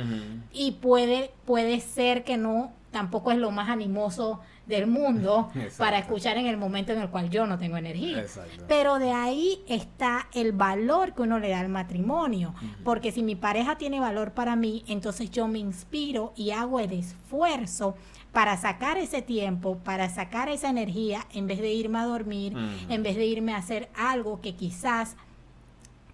y 0.53 0.73
puede, 0.73 1.31
puede 1.45 1.81
ser 1.81 2.25
que 2.25 2.37
no, 2.37 2.73
tampoco 2.91 3.31
es 3.31 3.39
lo 3.39 3.51
más 3.51 3.69
animoso 3.69 4.41
del 4.69 4.87
mundo 4.87 5.51
para 5.77 5.99
escuchar 5.99 6.37
en 6.37 6.47
el 6.47 6.57
momento 6.57 6.93
en 6.93 7.01
el 7.01 7.09
cual 7.09 7.31
yo 7.31 7.47
no 7.47 7.59
tengo 7.59 7.77
energía. 7.77 8.25
Pero 8.69 8.99
de 8.99 9.13
ahí 9.13 9.65
está 9.67 10.29
el 10.35 10.53
valor 10.53 11.15
que 11.15 11.23
uno 11.23 11.39
le 11.39 11.49
da 11.49 11.61
al 11.61 11.69
matrimonio, 11.69 12.55
porque 12.85 13.11
si 13.11 13.23
mi 13.23 13.35
pareja 13.35 13.79
tiene 13.79 13.99
valor 13.99 14.33
para 14.33 14.55
mí, 14.57 14.85
entonces 14.87 15.31
yo 15.31 15.49
me 15.49 15.59
inspiro 15.59 16.33
y 16.37 16.51
hago 16.51 16.79
el 16.81 16.93
esfuerzo 16.93 17.97
para 18.33 18.57
sacar 18.59 18.99
ese 18.99 19.23
tiempo, 19.23 19.79
para 19.79 20.09
sacar 20.11 20.49
esa 20.51 20.69
energía, 20.69 21.27
en 21.33 21.47
vez 21.47 21.59
de 21.61 21.73
irme 21.73 21.99
a 21.99 22.05
dormir, 22.05 22.55
en 22.89 23.03
vez 23.03 23.17
de 23.17 23.25
irme 23.25 23.55
a 23.55 23.57
hacer 23.57 23.89
algo 23.97 24.41
que 24.41 24.55
quizás 24.55 25.17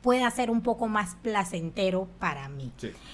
pueda 0.05 0.31
ser 0.31 0.51
un 0.51 0.61
poco 0.61 0.87
más 0.87 1.17
placentero 1.23 2.11
para 2.19 2.51
mí. 2.51 2.71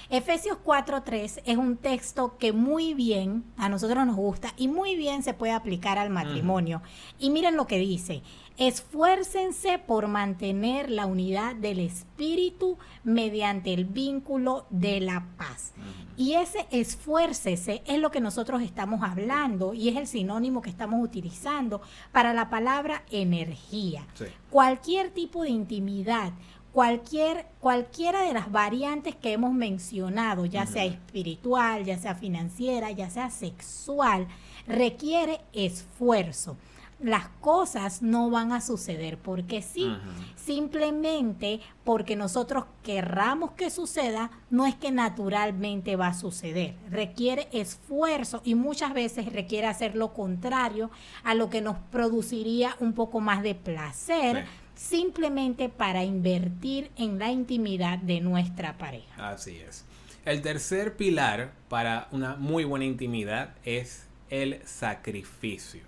Efesios 0.09 0.57
4.3 0.61 1.41
es 1.45 1.55
un 1.55 1.77
texto 1.77 2.37
que 2.37 2.51
muy 2.51 2.93
bien 2.93 3.45
a 3.55 3.69
nosotros 3.69 4.05
nos 4.05 4.17
gusta 4.17 4.53
y 4.57 4.67
muy 4.67 4.97
bien 4.97 5.23
se 5.23 5.33
puede 5.33 5.53
aplicar 5.53 5.97
al 5.97 6.09
matrimonio. 6.09 6.81
Y 7.17 7.29
miren 7.29 7.55
lo 7.55 7.65
que 7.65 7.79
dice, 7.79 8.23
esfuércense 8.57 9.79
por 9.79 10.09
mantener 10.09 10.91
la 10.91 11.05
unidad 11.05 11.55
del 11.55 11.79
espíritu 11.79 12.77
mediante 13.05 13.73
el 13.73 13.85
vínculo 13.85 14.65
de 14.69 14.99
la 14.99 15.27
paz. 15.37 15.71
Y 16.17 16.33
ese 16.33 16.67
esfuércese 16.71 17.83
es 17.85 17.99
lo 17.99 18.11
que 18.11 18.19
nosotros 18.19 18.61
estamos 18.61 19.01
hablando 19.01 19.73
y 19.73 19.87
es 19.87 19.95
el 19.95 20.07
sinónimo 20.07 20.61
que 20.61 20.69
estamos 20.69 21.01
utilizando 21.01 21.81
para 22.11 22.33
la 22.33 22.49
palabra 22.49 23.03
energía. 23.11 24.05
Cualquier 24.49 25.11
tipo 25.11 25.43
de 25.43 25.49
intimidad, 25.49 26.33
cualquier, 26.71 27.45
cualquiera 27.59 28.23
de 28.23 28.33
las 28.33 28.51
variantes 28.51 29.15
que 29.15 29.33
hemos 29.33 29.53
mencionado, 29.53 30.45
ya 30.45 30.65
sea 30.65 30.85
espiritual, 30.85 31.83
ya 31.85 31.97
sea 31.97 32.15
financiera, 32.15 32.91
ya 32.91 33.09
sea 33.09 33.29
sexual, 33.29 34.27
requiere 34.67 35.41
esfuerzo. 35.53 36.57
Las 36.99 37.29
cosas 37.41 38.03
no 38.03 38.29
van 38.29 38.51
a 38.51 38.61
suceder 38.61 39.17
porque 39.17 39.63
sí, 39.63 39.91
simplemente 40.35 41.59
porque 41.83 42.15
nosotros 42.15 42.65
querramos 42.83 43.53
que 43.53 43.71
suceda, 43.71 44.29
no 44.51 44.67
es 44.67 44.75
que 44.75 44.91
naturalmente 44.91 45.95
va 45.95 46.07
a 46.09 46.13
suceder. 46.13 46.75
Requiere 46.91 47.47
esfuerzo 47.53 48.43
y 48.45 48.53
muchas 48.53 48.93
veces 48.93 49.33
requiere 49.33 49.65
hacer 49.65 49.95
lo 49.95 50.13
contrario 50.13 50.91
a 51.23 51.33
lo 51.33 51.49
que 51.49 51.61
nos 51.61 51.77
produciría 51.91 52.75
un 52.79 52.93
poco 52.93 53.19
más 53.19 53.41
de 53.41 53.55
placer 53.55 54.45
simplemente 54.75 55.69
para 55.69 56.03
invertir 56.03 56.91
en 56.97 57.19
la 57.19 57.31
intimidad 57.31 57.99
de 57.99 58.21
nuestra 58.21 58.77
pareja. 58.77 59.29
Así 59.29 59.57
es. 59.57 59.85
El 60.25 60.41
tercer 60.41 60.95
pilar 60.97 61.53
para 61.67 62.07
una 62.11 62.35
muy 62.35 62.63
buena 62.63 62.85
intimidad 62.85 63.55
es 63.63 64.05
el 64.29 64.61
sacrificio. 64.65 65.81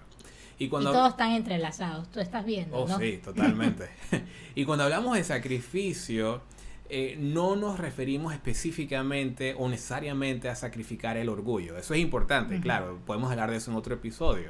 Y, 0.58 0.70
cuando 0.70 0.92
todos 0.92 1.10
están 1.10 1.32
entrelazados, 1.32 2.10
tú 2.12 2.20
estás 2.20 2.46
viendo. 2.46 2.78
Oh, 2.78 3.00
sí, 3.00 3.18
totalmente. 3.24 3.90
y 4.56 4.66
cuando 4.66 4.86
hablamos 4.86 5.18
de 5.18 5.24
sacrificio, 5.24 6.42
eh, 6.90 7.16
no 7.20 7.56
nos 7.56 7.80
referimos 7.80 8.34
específicamente 8.34 9.56
o 9.58 9.68
necesariamente 9.68 10.50
a 10.50 10.56
sacrificar 10.56 11.18
el 11.18 11.30
orgullo. 11.30 11.78
Eso 11.78 11.94
es 11.94 12.00
importante, 12.00 12.60
claro, 12.60 13.00
podemos 13.06 13.32
hablar 13.32 13.52
de 13.52 13.58
eso 13.58 13.72
en 13.72 13.78
otro 13.78 13.96
episodio. 13.96 14.50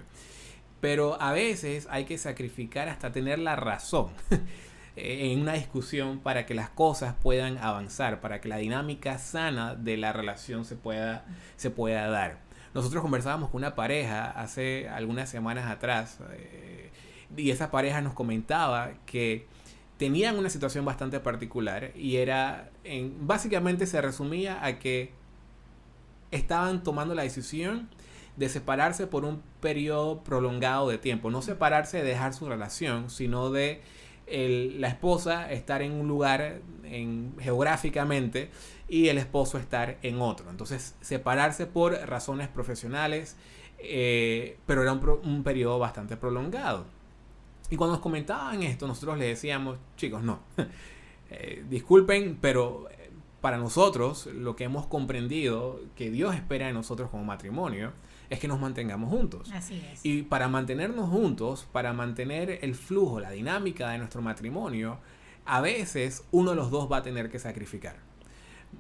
Pero 0.84 1.16
a 1.22 1.32
veces 1.32 1.88
hay 1.90 2.04
que 2.04 2.18
sacrificar 2.18 2.90
hasta 2.90 3.14
tener 3.14 3.40
la 3.40 3.56
razón 3.56 4.10
en 4.98 5.40
una 5.40 5.54
discusión 5.54 6.20
para 6.20 6.46
que 6.46 6.54
las 6.54 6.70
cosas 6.70 7.16
puedan 7.24 7.58
avanzar, 7.58 8.20
para 8.20 8.42
que 8.42 8.50
la 8.50 8.58
dinámica 8.58 9.18
sana 9.18 9.76
de 9.76 9.96
la 9.96 10.12
relación 10.12 10.66
se 10.66 10.76
pueda, 10.76 11.24
se 11.56 11.70
pueda 11.70 12.10
dar. 12.10 12.40
Nosotros 12.74 13.02
conversábamos 13.02 13.50
con 13.50 13.60
una 13.60 13.76
pareja 13.76 14.32
hace 14.32 14.90
algunas 14.90 15.30
semanas 15.30 15.72
atrás 15.72 16.20
eh, 16.34 16.92
y 17.38 17.52
esa 17.52 17.72
pareja 17.72 18.02
nos 18.02 18.12
comentaba 18.12 18.92
que 19.06 19.48
tenían 19.96 20.38
una 20.38 20.50
situación 20.50 20.84
bastante 20.84 21.22
particular 21.22 21.92
y 21.96 22.18
era, 22.18 22.72
en, 22.84 23.26
básicamente 23.26 23.86
se 23.86 24.02
resumía 24.02 24.66
a 24.66 24.80
que 24.80 25.14
estaban 26.32 26.84
tomando 26.84 27.16
la 27.16 27.24
decisión 27.24 27.88
de 28.36 28.50
separarse 28.50 29.08
por 29.08 29.26
un 29.26 29.42
periodo 29.62 30.24
prolongado 30.24 30.90
de 30.90 30.98
tiempo. 30.98 31.30
No 31.30 31.42
separarse 31.42 31.98
de 31.98 32.04
dejar 32.04 32.34
su 32.34 32.48
relación, 32.50 33.10
sino 33.10 33.52
de 33.52 33.82
la 34.28 34.88
esposa 34.88 35.52
estar 35.52 35.82
en 35.82 35.92
un 35.92 36.08
lugar 36.08 36.62
en, 36.84 37.36
geográficamente 37.40 38.50
y 38.88 39.10
el 39.10 39.18
esposo 39.18 39.58
estar 39.58 39.98
en 40.02 40.22
otro. 40.22 40.50
Entonces, 40.50 40.96
separarse 41.02 41.66
por 41.68 41.94
razones 41.94 42.48
profesionales, 42.48 43.36
eh, 43.80 44.58
pero 44.66 44.82
era 44.82 44.94
un, 44.94 45.20
un 45.24 45.44
periodo 45.44 45.78
bastante 45.78 46.18
prolongado. 46.18 46.86
Y 47.70 47.76
cuando 47.76 47.96
nos 47.96 48.02
comentaban 48.02 48.64
esto, 48.64 48.88
nosotros 48.88 49.18
le 49.18 49.26
decíamos, 49.26 49.78
chicos, 49.98 50.24
no, 50.24 50.40
eh, 51.30 51.64
disculpen, 51.70 52.38
pero 52.40 52.88
para 53.44 53.58
nosotros 53.58 54.28
lo 54.28 54.56
que 54.56 54.64
hemos 54.64 54.88
comprendido 54.88 55.82
que 55.98 56.10
Dios 56.10 56.34
espera 56.34 56.68
de 56.68 56.72
nosotros 56.72 57.10
como 57.10 57.26
matrimonio 57.26 57.92
es 58.30 58.40
que 58.40 58.48
nos 58.48 58.58
mantengamos 58.58 59.10
juntos. 59.10 59.52
Así 59.52 59.84
es. 59.92 60.00
Y 60.06 60.22
para 60.22 60.48
mantenernos 60.48 61.10
juntos, 61.10 61.68
para 61.70 61.92
mantener 61.92 62.60
el 62.62 62.74
flujo, 62.74 63.20
la 63.20 63.32
dinámica 63.32 63.90
de 63.90 63.98
nuestro 63.98 64.22
matrimonio, 64.22 64.98
a 65.44 65.60
veces 65.60 66.24
uno 66.32 66.52
de 66.52 66.56
los 66.56 66.72
dos 66.72 66.90
va 66.90 67.00
a 67.00 67.02
tener 67.04 67.30
que 67.30 67.38
sacrificar. 67.38 67.98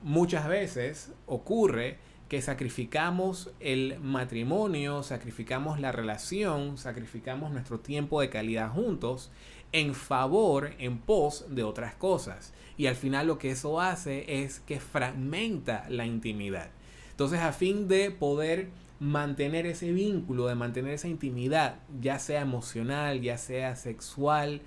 Muchas 0.01 0.48
veces 0.48 1.12
ocurre 1.25 1.98
que 2.29 2.41
sacrificamos 2.41 3.51
el 3.60 4.00
matrimonio, 4.00 5.03
sacrificamos 5.03 5.82
la 5.82 5.91
relación, 5.91 6.77
sacrificamos 6.77 7.51
nuestro 7.51 7.82
tiempo 7.82 8.22
de 8.22 8.29
calidad 8.29 8.72
juntos 8.72 9.29
en 9.74 9.94
favor, 9.94 10.72
en 10.80 11.00
pos 11.00 11.46
de 11.50 11.63
otras 11.63 11.96
cosas. 11.96 12.53
Y 12.77 12.88
al 12.88 12.96
final 12.96 13.27
lo 13.27 13.38
que 13.38 13.51
eso 13.51 13.82
hace 13.82 14.44
es 14.44 14.60
que 14.62 14.80
fragmenta 14.80 15.86
la 15.89 16.06
intimidad. 16.06 16.70
Entonces 17.12 17.39
a 17.39 17.51
fin 17.51 17.88
de 17.88 18.10
poder 18.10 18.70
mantener 19.00 19.65
ese 19.65 19.92
vínculo, 19.92 20.48
de 20.48 20.56
mantener 20.56 20.94
esa 20.94 21.10
intimidad, 21.10 21.80
ya 22.00 22.20
sea 22.20 22.42
emocional, 22.42 23.22
ya 23.22 23.38
sea 23.38 23.75
sexual, 23.75 24.62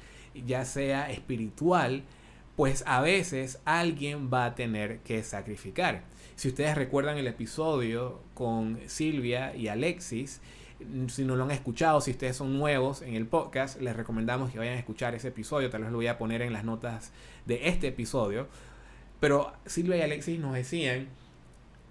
ya 0.45 0.65
sea 0.65 1.11
espiritual, 1.11 2.03
pues 2.55 2.85
a 2.87 3.01
veces 3.01 3.61
alguien 3.65 4.31
va 4.33 4.47
a 4.47 4.55
tener 4.55 4.99
que 5.01 5.23
sacrificar. 5.23 6.03
Si 6.37 6.49
ustedes 6.49 6.75
recuerdan 6.75 7.17
el 7.17 7.27
episodio 7.27 8.21
con 8.35 8.79
Silvia 8.87 9.57
y 9.57 9.69
Alexis, 9.69 10.41
si 11.09 11.25
no 11.25 11.37
lo 11.37 11.45
han 11.45 11.51
escuchado, 11.51 12.01
si 12.01 12.11
ustedes 12.11 12.37
son 12.37 12.59
nuevos 12.59 13.03
en 13.03 13.15
el 13.15 13.27
podcast, 13.27 13.81
les 13.81 13.97
recomendamos 13.97 14.51
que 14.51 14.59
vayan 14.59 14.75
a 14.75 14.79
escuchar 14.79 15.15
ese 15.15 15.29
episodio. 15.29 15.71
Tal 15.71 15.83
vez 15.83 15.91
lo 15.91 15.99
voy 15.99 16.07
a 16.07 16.19
poner 16.19 16.43
en 16.43 16.53
las 16.53 16.65
notas 16.65 17.13
de 17.47 17.69
este 17.69 17.89
episodio. 17.89 18.49
Pero 19.21 19.53
Silvia 19.65 19.97
y 19.97 20.03
Alexis 20.03 20.39
nos 20.39 20.55
decían, 20.55 21.09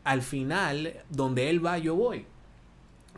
al 0.04 0.21
final, 0.21 0.93
donde 1.10 1.50
él 1.50 1.65
va, 1.65 1.78
yo 1.78 1.95
voy. 1.95 2.26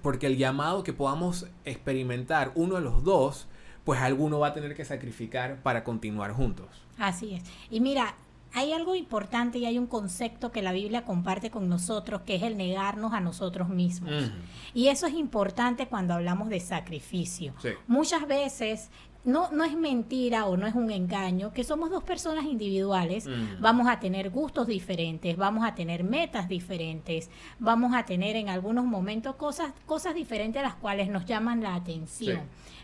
Porque 0.01 0.27
el 0.27 0.37
llamado 0.37 0.83
que 0.83 0.93
podamos 0.93 1.47
experimentar 1.65 2.51
uno 2.55 2.75
de 2.75 2.81
los 2.81 3.03
dos, 3.03 3.47
pues 3.83 3.99
alguno 3.99 4.39
va 4.39 4.47
a 4.47 4.53
tener 4.53 4.75
que 4.75 4.85
sacrificar 4.85 5.61
para 5.63 5.83
continuar 5.83 6.31
juntos. 6.31 6.67
Así 6.97 7.33
es. 7.33 7.43
Y 7.69 7.81
mira, 7.81 8.15
hay 8.53 8.73
algo 8.73 8.95
importante 8.95 9.57
y 9.57 9.65
hay 9.65 9.77
un 9.77 9.87
concepto 9.87 10.51
que 10.51 10.61
la 10.61 10.71
Biblia 10.71 11.05
comparte 11.05 11.51
con 11.51 11.69
nosotros, 11.69 12.21
que 12.21 12.35
es 12.35 12.43
el 12.43 12.57
negarnos 12.57 13.13
a 13.13 13.19
nosotros 13.19 13.69
mismos. 13.69 14.31
Y 14.73 14.87
eso 14.87 15.07
es 15.07 15.13
importante 15.13 15.87
cuando 15.87 16.13
hablamos 16.13 16.49
de 16.49 16.59
sacrificio. 16.59 17.53
Muchas 17.87 18.27
veces 18.27 18.89
no, 19.27 19.51
no 19.51 19.65
es 19.65 19.75
mentira 19.75 20.45
o 20.45 20.55
no 20.55 20.65
es 20.67 20.73
un 20.73 20.89
engaño 20.89 21.51
que 21.51 21.65
somos 21.65 21.89
dos 21.89 22.01
personas 22.03 22.45
individuales, 22.45 23.27
vamos 23.59 23.87
a 23.89 23.99
tener 23.99 24.29
gustos 24.29 24.67
diferentes, 24.67 25.35
vamos 25.35 25.67
a 25.67 25.75
tener 25.75 26.05
metas 26.05 26.47
diferentes, 26.47 27.29
vamos 27.59 27.93
a 27.93 28.03
tener 28.03 28.37
en 28.37 28.47
algunos 28.47 28.85
momentos 28.85 29.35
cosas, 29.35 29.73
cosas 29.85 30.15
diferentes 30.15 30.61
a 30.61 30.63
las 30.63 30.75
cuales 30.75 31.09
nos 31.09 31.25
llaman 31.25 31.61
la 31.61 31.75
atención. 31.75 32.43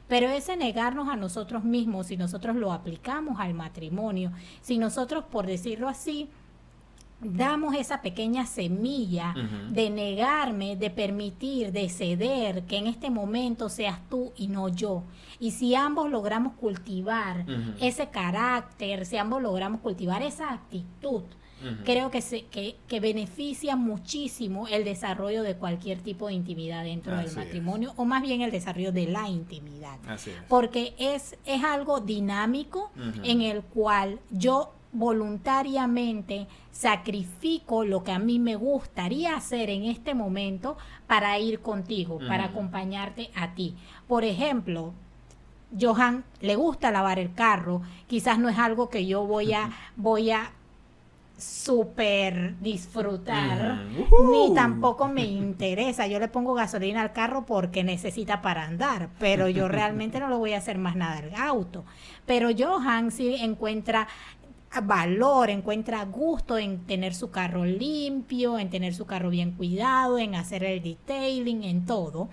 Pero 0.10 0.27
ese 0.27 0.58
negarnos 0.58 1.08
a 1.08 1.15
nosotros 1.15 1.63
mismos, 1.63 2.08
si 2.08 2.17
nosotros 2.17 2.58
lo 2.58 2.73
aplicamos 2.73 3.39
al 3.39 3.53
matrimonio, 3.53 4.34
si 4.62 4.77
nosotros, 4.77 5.23
por 5.23 5.47
decirlo 5.47 5.88
así, 5.88 6.29
damos 7.25 7.75
esa 7.75 8.01
pequeña 8.01 8.45
semilla 8.45 9.33
de 9.69 9.89
negarme, 9.89 10.75
de 10.75 10.89
permitir, 10.89 11.71
de 11.71 11.89
ceder, 11.89 12.63
que 12.63 12.77
en 12.77 12.88
este 12.88 13.09
momento 13.09 13.69
seas 13.69 13.99
tú 14.09 14.31
y 14.36 14.47
no 14.47 14.69
yo. 14.69 15.03
Y 15.39 15.51
si 15.51 15.75
ambos 15.75 16.09
logramos 16.09 16.53
cultivar 16.53 17.45
ese 17.79 18.09
carácter, 18.09 19.05
si 19.05 19.17
ambos 19.17 19.41
logramos 19.41 19.81
cultivar 19.81 20.21
esa 20.21 20.51
actitud, 20.51 21.23
creo 21.83 22.12
que, 22.12 22.21
se, 22.21 22.45
que, 22.45 22.75
que, 22.88 22.99
beneficia 22.99 23.75
muchísimo 23.75 24.67
el 24.67 24.83
desarrollo 24.83 25.43
de 25.43 25.55
cualquier 25.55 25.99
tipo 25.99 26.27
de 26.27 26.33
intimidad 26.33 26.83
dentro 26.83 27.15
del 27.15 27.33
matrimonio, 27.36 27.93
o 27.95 28.05
más 28.05 28.21
bien 28.21 28.41
el 28.41 28.51
desarrollo 28.51 28.91
de 28.91 29.07
la 29.07 29.29
intimidad. 29.29 29.97
Porque 30.47 30.93
es, 30.97 31.38
es 31.45 31.63
algo 31.63 31.99
dinámico 31.99 32.91
en 33.23 33.41
el 33.41 33.62
cual 33.62 34.19
yo 34.31 34.73
voluntariamente 34.93 36.47
sacrifico 36.71 37.84
lo 37.84 38.03
que 38.03 38.12
a 38.12 38.19
mí 38.19 38.39
me 38.39 38.56
gustaría 38.56 39.36
hacer 39.36 39.69
en 39.69 39.86
este 39.86 40.13
momento 40.13 40.77
para 41.08 41.38
ir 41.39 41.60
contigo, 41.60 42.19
para 42.27 42.45
acompañarte 42.45 43.32
a 43.36 43.53
ti. 43.53 43.75
Por 44.08 44.23
ejemplo, 44.23 44.93
Johan 45.79 46.23
le 46.41 46.56
gusta 46.56 46.91
lavar 46.91 47.19
el 47.19 47.34
carro, 47.34 47.82
quizás 48.08 48.38
no 48.38 48.49
es 48.49 48.58
algo 48.60 48.89
que 48.89 49.06
yo 49.06 49.25
voy 49.25 49.53
a 49.53 49.71
voy 49.95 50.32
a 50.32 50.51
super 51.38 52.58
disfrutar, 52.60 53.84
ni 54.32 54.53
tampoco 54.53 55.08
me 55.08 55.25
interesa. 55.25 56.08
Yo 56.08 56.19
le 56.19 56.27
pongo 56.27 56.53
gasolina 56.53 57.01
al 57.01 57.12
carro 57.12 57.45
porque 57.45 57.84
necesita 57.84 58.41
para 58.41 58.63
andar, 58.63 59.10
pero 59.19 59.49
yo 59.49 59.67
realmente 59.67 60.19
no 60.19 60.29
lo 60.29 60.38
voy 60.38 60.53
a 60.53 60.60
hacer 60.60 60.77
más 60.77 60.95
nada 60.95 61.17
al 61.17 61.36
auto. 61.36 61.84
Pero 62.25 62.49
Johan 62.58 63.12
sí 63.12 63.36
encuentra 63.36 64.08
valor, 64.81 65.49
encuentra 65.49 66.03
gusto 66.05 66.57
en 66.57 66.86
tener 66.86 67.13
su 67.13 67.31
carro 67.31 67.65
limpio, 67.65 68.59
en 68.59 68.69
tener 68.69 68.93
su 68.93 69.05
carro 69.05 69.29
bien 69.29 69.51
cuidado, 69.51 70.17
en 70.17 70.36
hacer 70.36 70.63
el 70.63 70.81
detailing, 70.81 71.63
en 71.63 71.86
todo. 71.86 72.29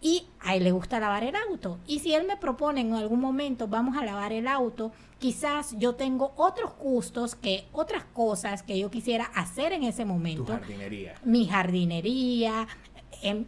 Y 0.00 0.26
a 0.40 0.54
él 0.54 0.64
le 0.64 0.72
gusta 0.72 1.00
lavar 1.00 1.24
el 1.24 1.34
auto. 1.34 1.78
Y 1.86 2.00
si 2.00 2.14
él 2.14 2.26
me 2.26 2.36
propone 2.36 2.82
en 2.82 2.92
algún 2.92 3.20
momento, 3.20 3.68
vamos 3.68 3.96
a 3.96 4.04
lavar 4.04 4.32
el 4.32 4.46
auto, 4.48 4.92
quizás 5.18 5.74
yo 5.78 5.94
tengo 5.94 6.34
otros 6.36 6.72
gustos, 6.78 7.34
que 7.34 7.64
otras 7.72 8.04
cosas 8.04 8.62
que 8.62 8.78
yo 8.78 8.90
quisiera 8.90 9.24
hacer 9.34 9.72
en 9.72 9.82
ese 9.84 10.04
momento. 10.04 10.44
Tu 10.44 10.52
jardinería. 10.52 11.14
Mi 11.24 11.46
jardinería, 11.46 12.68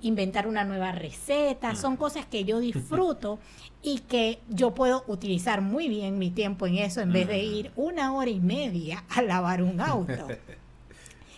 inventar 0.02 0.46
una 0.46 0.64
nueva 0.64 0.92
receta, 0.92 1.74
son 1.74 1.94
mm. 1.94 1.96
cosas 1.96 2.26
que 2.26 2.44
yo 2.44 2.60
disfruto 2.60 3.38
y 3.82 4.00
que 4.00 4.40
yo 4.48 4.74
puedo 4.74 5.04
utilizar 5.06 5.60
muy 5.60 5.88
bien 5.88 6.18
mi 6.18 6.30
tiempo 6.30 6.66
en 6.66 6.78
eso 6.78 7.00
en 7.00 7.12
vez 7.12 7.28
de 7.28 7.38
ir 7.42 7.70
una 7.76 8.12
hora 8.14 8.30
y 8.30 8.40
media 8.40 9.04
a 9.08 9.22
lavar 9.22 9.62
un 9.62 9.80
auto. 9.80 10.28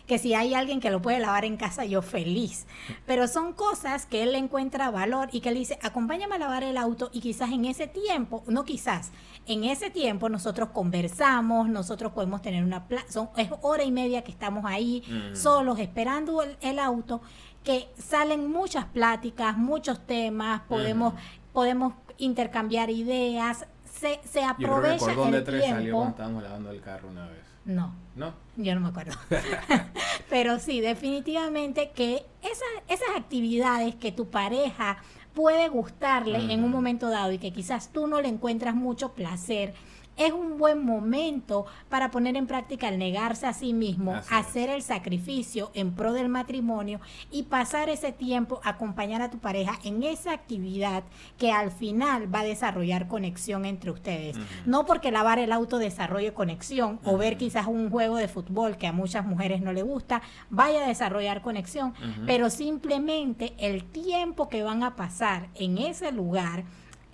que 0.09 0.19
si 0.19 0.35
hay 0.35 0.55
alguien 0.55 0.81
que 0.81 0.91
lo 0.91 1.03
puede 1.03 1.21
lavar 1.21 1.45
en 1.45 1.59
casa, 1.59 1.85
yo 1.85 2.01
feliz. 2.01 2.67
Pero 3.07 3.29
son 3.29 3.53
cosas 3.53 4.07
que 4.07 4.23
él 4.23 4.33
le 4.33 4.38
encuentra 4.38 4.91
valor 4.91 5.29
y 5.33 5.41
que 5.41 5.51
él 5.51 5.57
dice, 5.57 5.79
acompáñame 5.83 6.35
a 6.37 6.38
lavar 6.38 6.64
el 6.64 6.79
auto 6.79 7.11
y 7.12 7.21
quizás 7.21 7.53
en 7.53 7.67
ese 7.67 7.87
tiempo, 7.87 8.43
no 8.47 8.64
quizás, 8.64 9.12
en 9.47 9.64
ese 9.64 9.91
tiempo 9.91 10.31
nosotros 10.31 10.71
conversamos, 10.71 11.69
nosotros 11.69 12.12
podemos 12.12 12.41
tener 12.41 12.64
una... 12.64 12.87
Son, 13.09 13.29
es 13.37 13.51
hora 13.61 13.85
y 13.85 13.93
media 13.93 14.25
que 14.25 14.33
estamos 14.33 14.64
ahí 14.64 15.05
solos 15.35 15.79
esperando 15.79 16.43
el, 16.43 16.79
auto, 16.79 17.21
que 17.68 17.87
salen 17.98 18.50
muchas 18.50 18.87
pláticas, 18.87 19.59
muchos 19.59 20.00
temas, 20.07 20.62
podemos, 20.70 21.12
podemos 21.52 21.92
intercambiar 22.16 22.88
ideas, 22.88 23.66
se, 23.85 24.20
se 24.24 24.42
aprovecha 24.42 25.12
Yo 25.12 25.26
el 25.26 25.44
tres 25.44 25.61
tiempo. 25.61 25.76
Salió 25.76 25.94
cuando 25.96 26.11
estábamos 26.12 26.42
lavando 26.44 26.70
el 26.70 26.81
carro 26.81 27.11
una 27.11 27.26
vez. 27.26 27.42
No. 27.66 27.92
¿No? 28.16 28.33
Yo 28.57 28.74
no 28.74 28.81
me 28.81 28.88
acuerdo. 28.88 29.12
Pero 30.31 30.59
sí, 30.59 30.81
definitivamente 30.81 31.90
que 31.90 32.24
esas, 32.40 32.68
esas 32.88 33.11
actividades 33.14 33.94
que 33.96 34.12
tu 34.12 34.31
pareja 34.31 35.02
puede 35.35 35.68
gustarle 35.68 36.50
en 36.50 36.64
un 36.64 36.70
momento 36.70 37.11
dado 37.11 37.33
y 37.33 37.38
que 37.38 37.52
quizás 37.52 37.92
tú 37.92 38.07
no 38.07 38.22
le 38.22 38.28
encuentras 38.28 38.74
mucho 38.74 39.12
placer, 39.12 39.74
es 40.18 40.33
un 40.33 40.59
buen 40.59 40.85
momento 40.85 41.66
para 41.88 42.11
poner 42.11 42.37
en 42.37 42.46
práctica 42.46 42.88
el 42.88 42.98
negarse 42.98 43.46
a 43.46 43.52
sí 43.52 43.72
mismo, 43.72 44.20
hacer 44.31 44.68
el 44.68 44.83
sacrificio 44.83 45.70
en 45.74 45.92
pro 45.92 46.12
del 46.12 46.28
matrimonio 46.28 47.00
y 47.31 47.44
pasar 47.44 47.88
ese 47.88 48.12
tiempo 48.12 48.61
acompañar 48.64 49.22
a 49.22 49.31
tu 49.31 49.38
pareja 49.38 49.78
en 49.85 50.02
esa 50.02 50.33
actividad 50.33 51.04
que 51.38 51.52
al 51.52 51.70
final 51.70 52.33
va 52.35 52.40
a 52.40 52.44
desarrollar 52.44 53.09
conexión 53.09 53.64
entre 53.64 53.90
ustedes. 53.90 54.37
No 54.66 54.85
porque 54.85 55.12
lavar 55.12 55.38
el 55.38 55.52
auto 55.52 55.78
desarrolle 55.78 56.35
conexión 56.35 56.98
o 57.04 57.16
ver 57.16 57.37
quizás 57.37 57.66
un 57.66 57.90
juego 57.90 58.16
de 58.16 58.28
fútbol 58.28 58.76
que 58.76 58.87
a 58.87 58.92
muchas 58.92 59.24
mujeres 59.24 59.61
no 59.61 59.72
le 59.72 59.83
gusta, 59.83 60.22
vaya 60.50 60.85
a 60.85 60.88
desarrollar 60.88 61.42
conexión, 61.42 61.94
pero 62.26 62.50
simplemente 62.50 63.54
el 63.59 63.85
tiempo 63.85 64.48
que 64.48 64.62
van 64.62 64.83
a 64.83 64.96
pasar 64.96 65.48
en 65.54 65.78
ese 65.78 66.11
lugar 66.11 66.64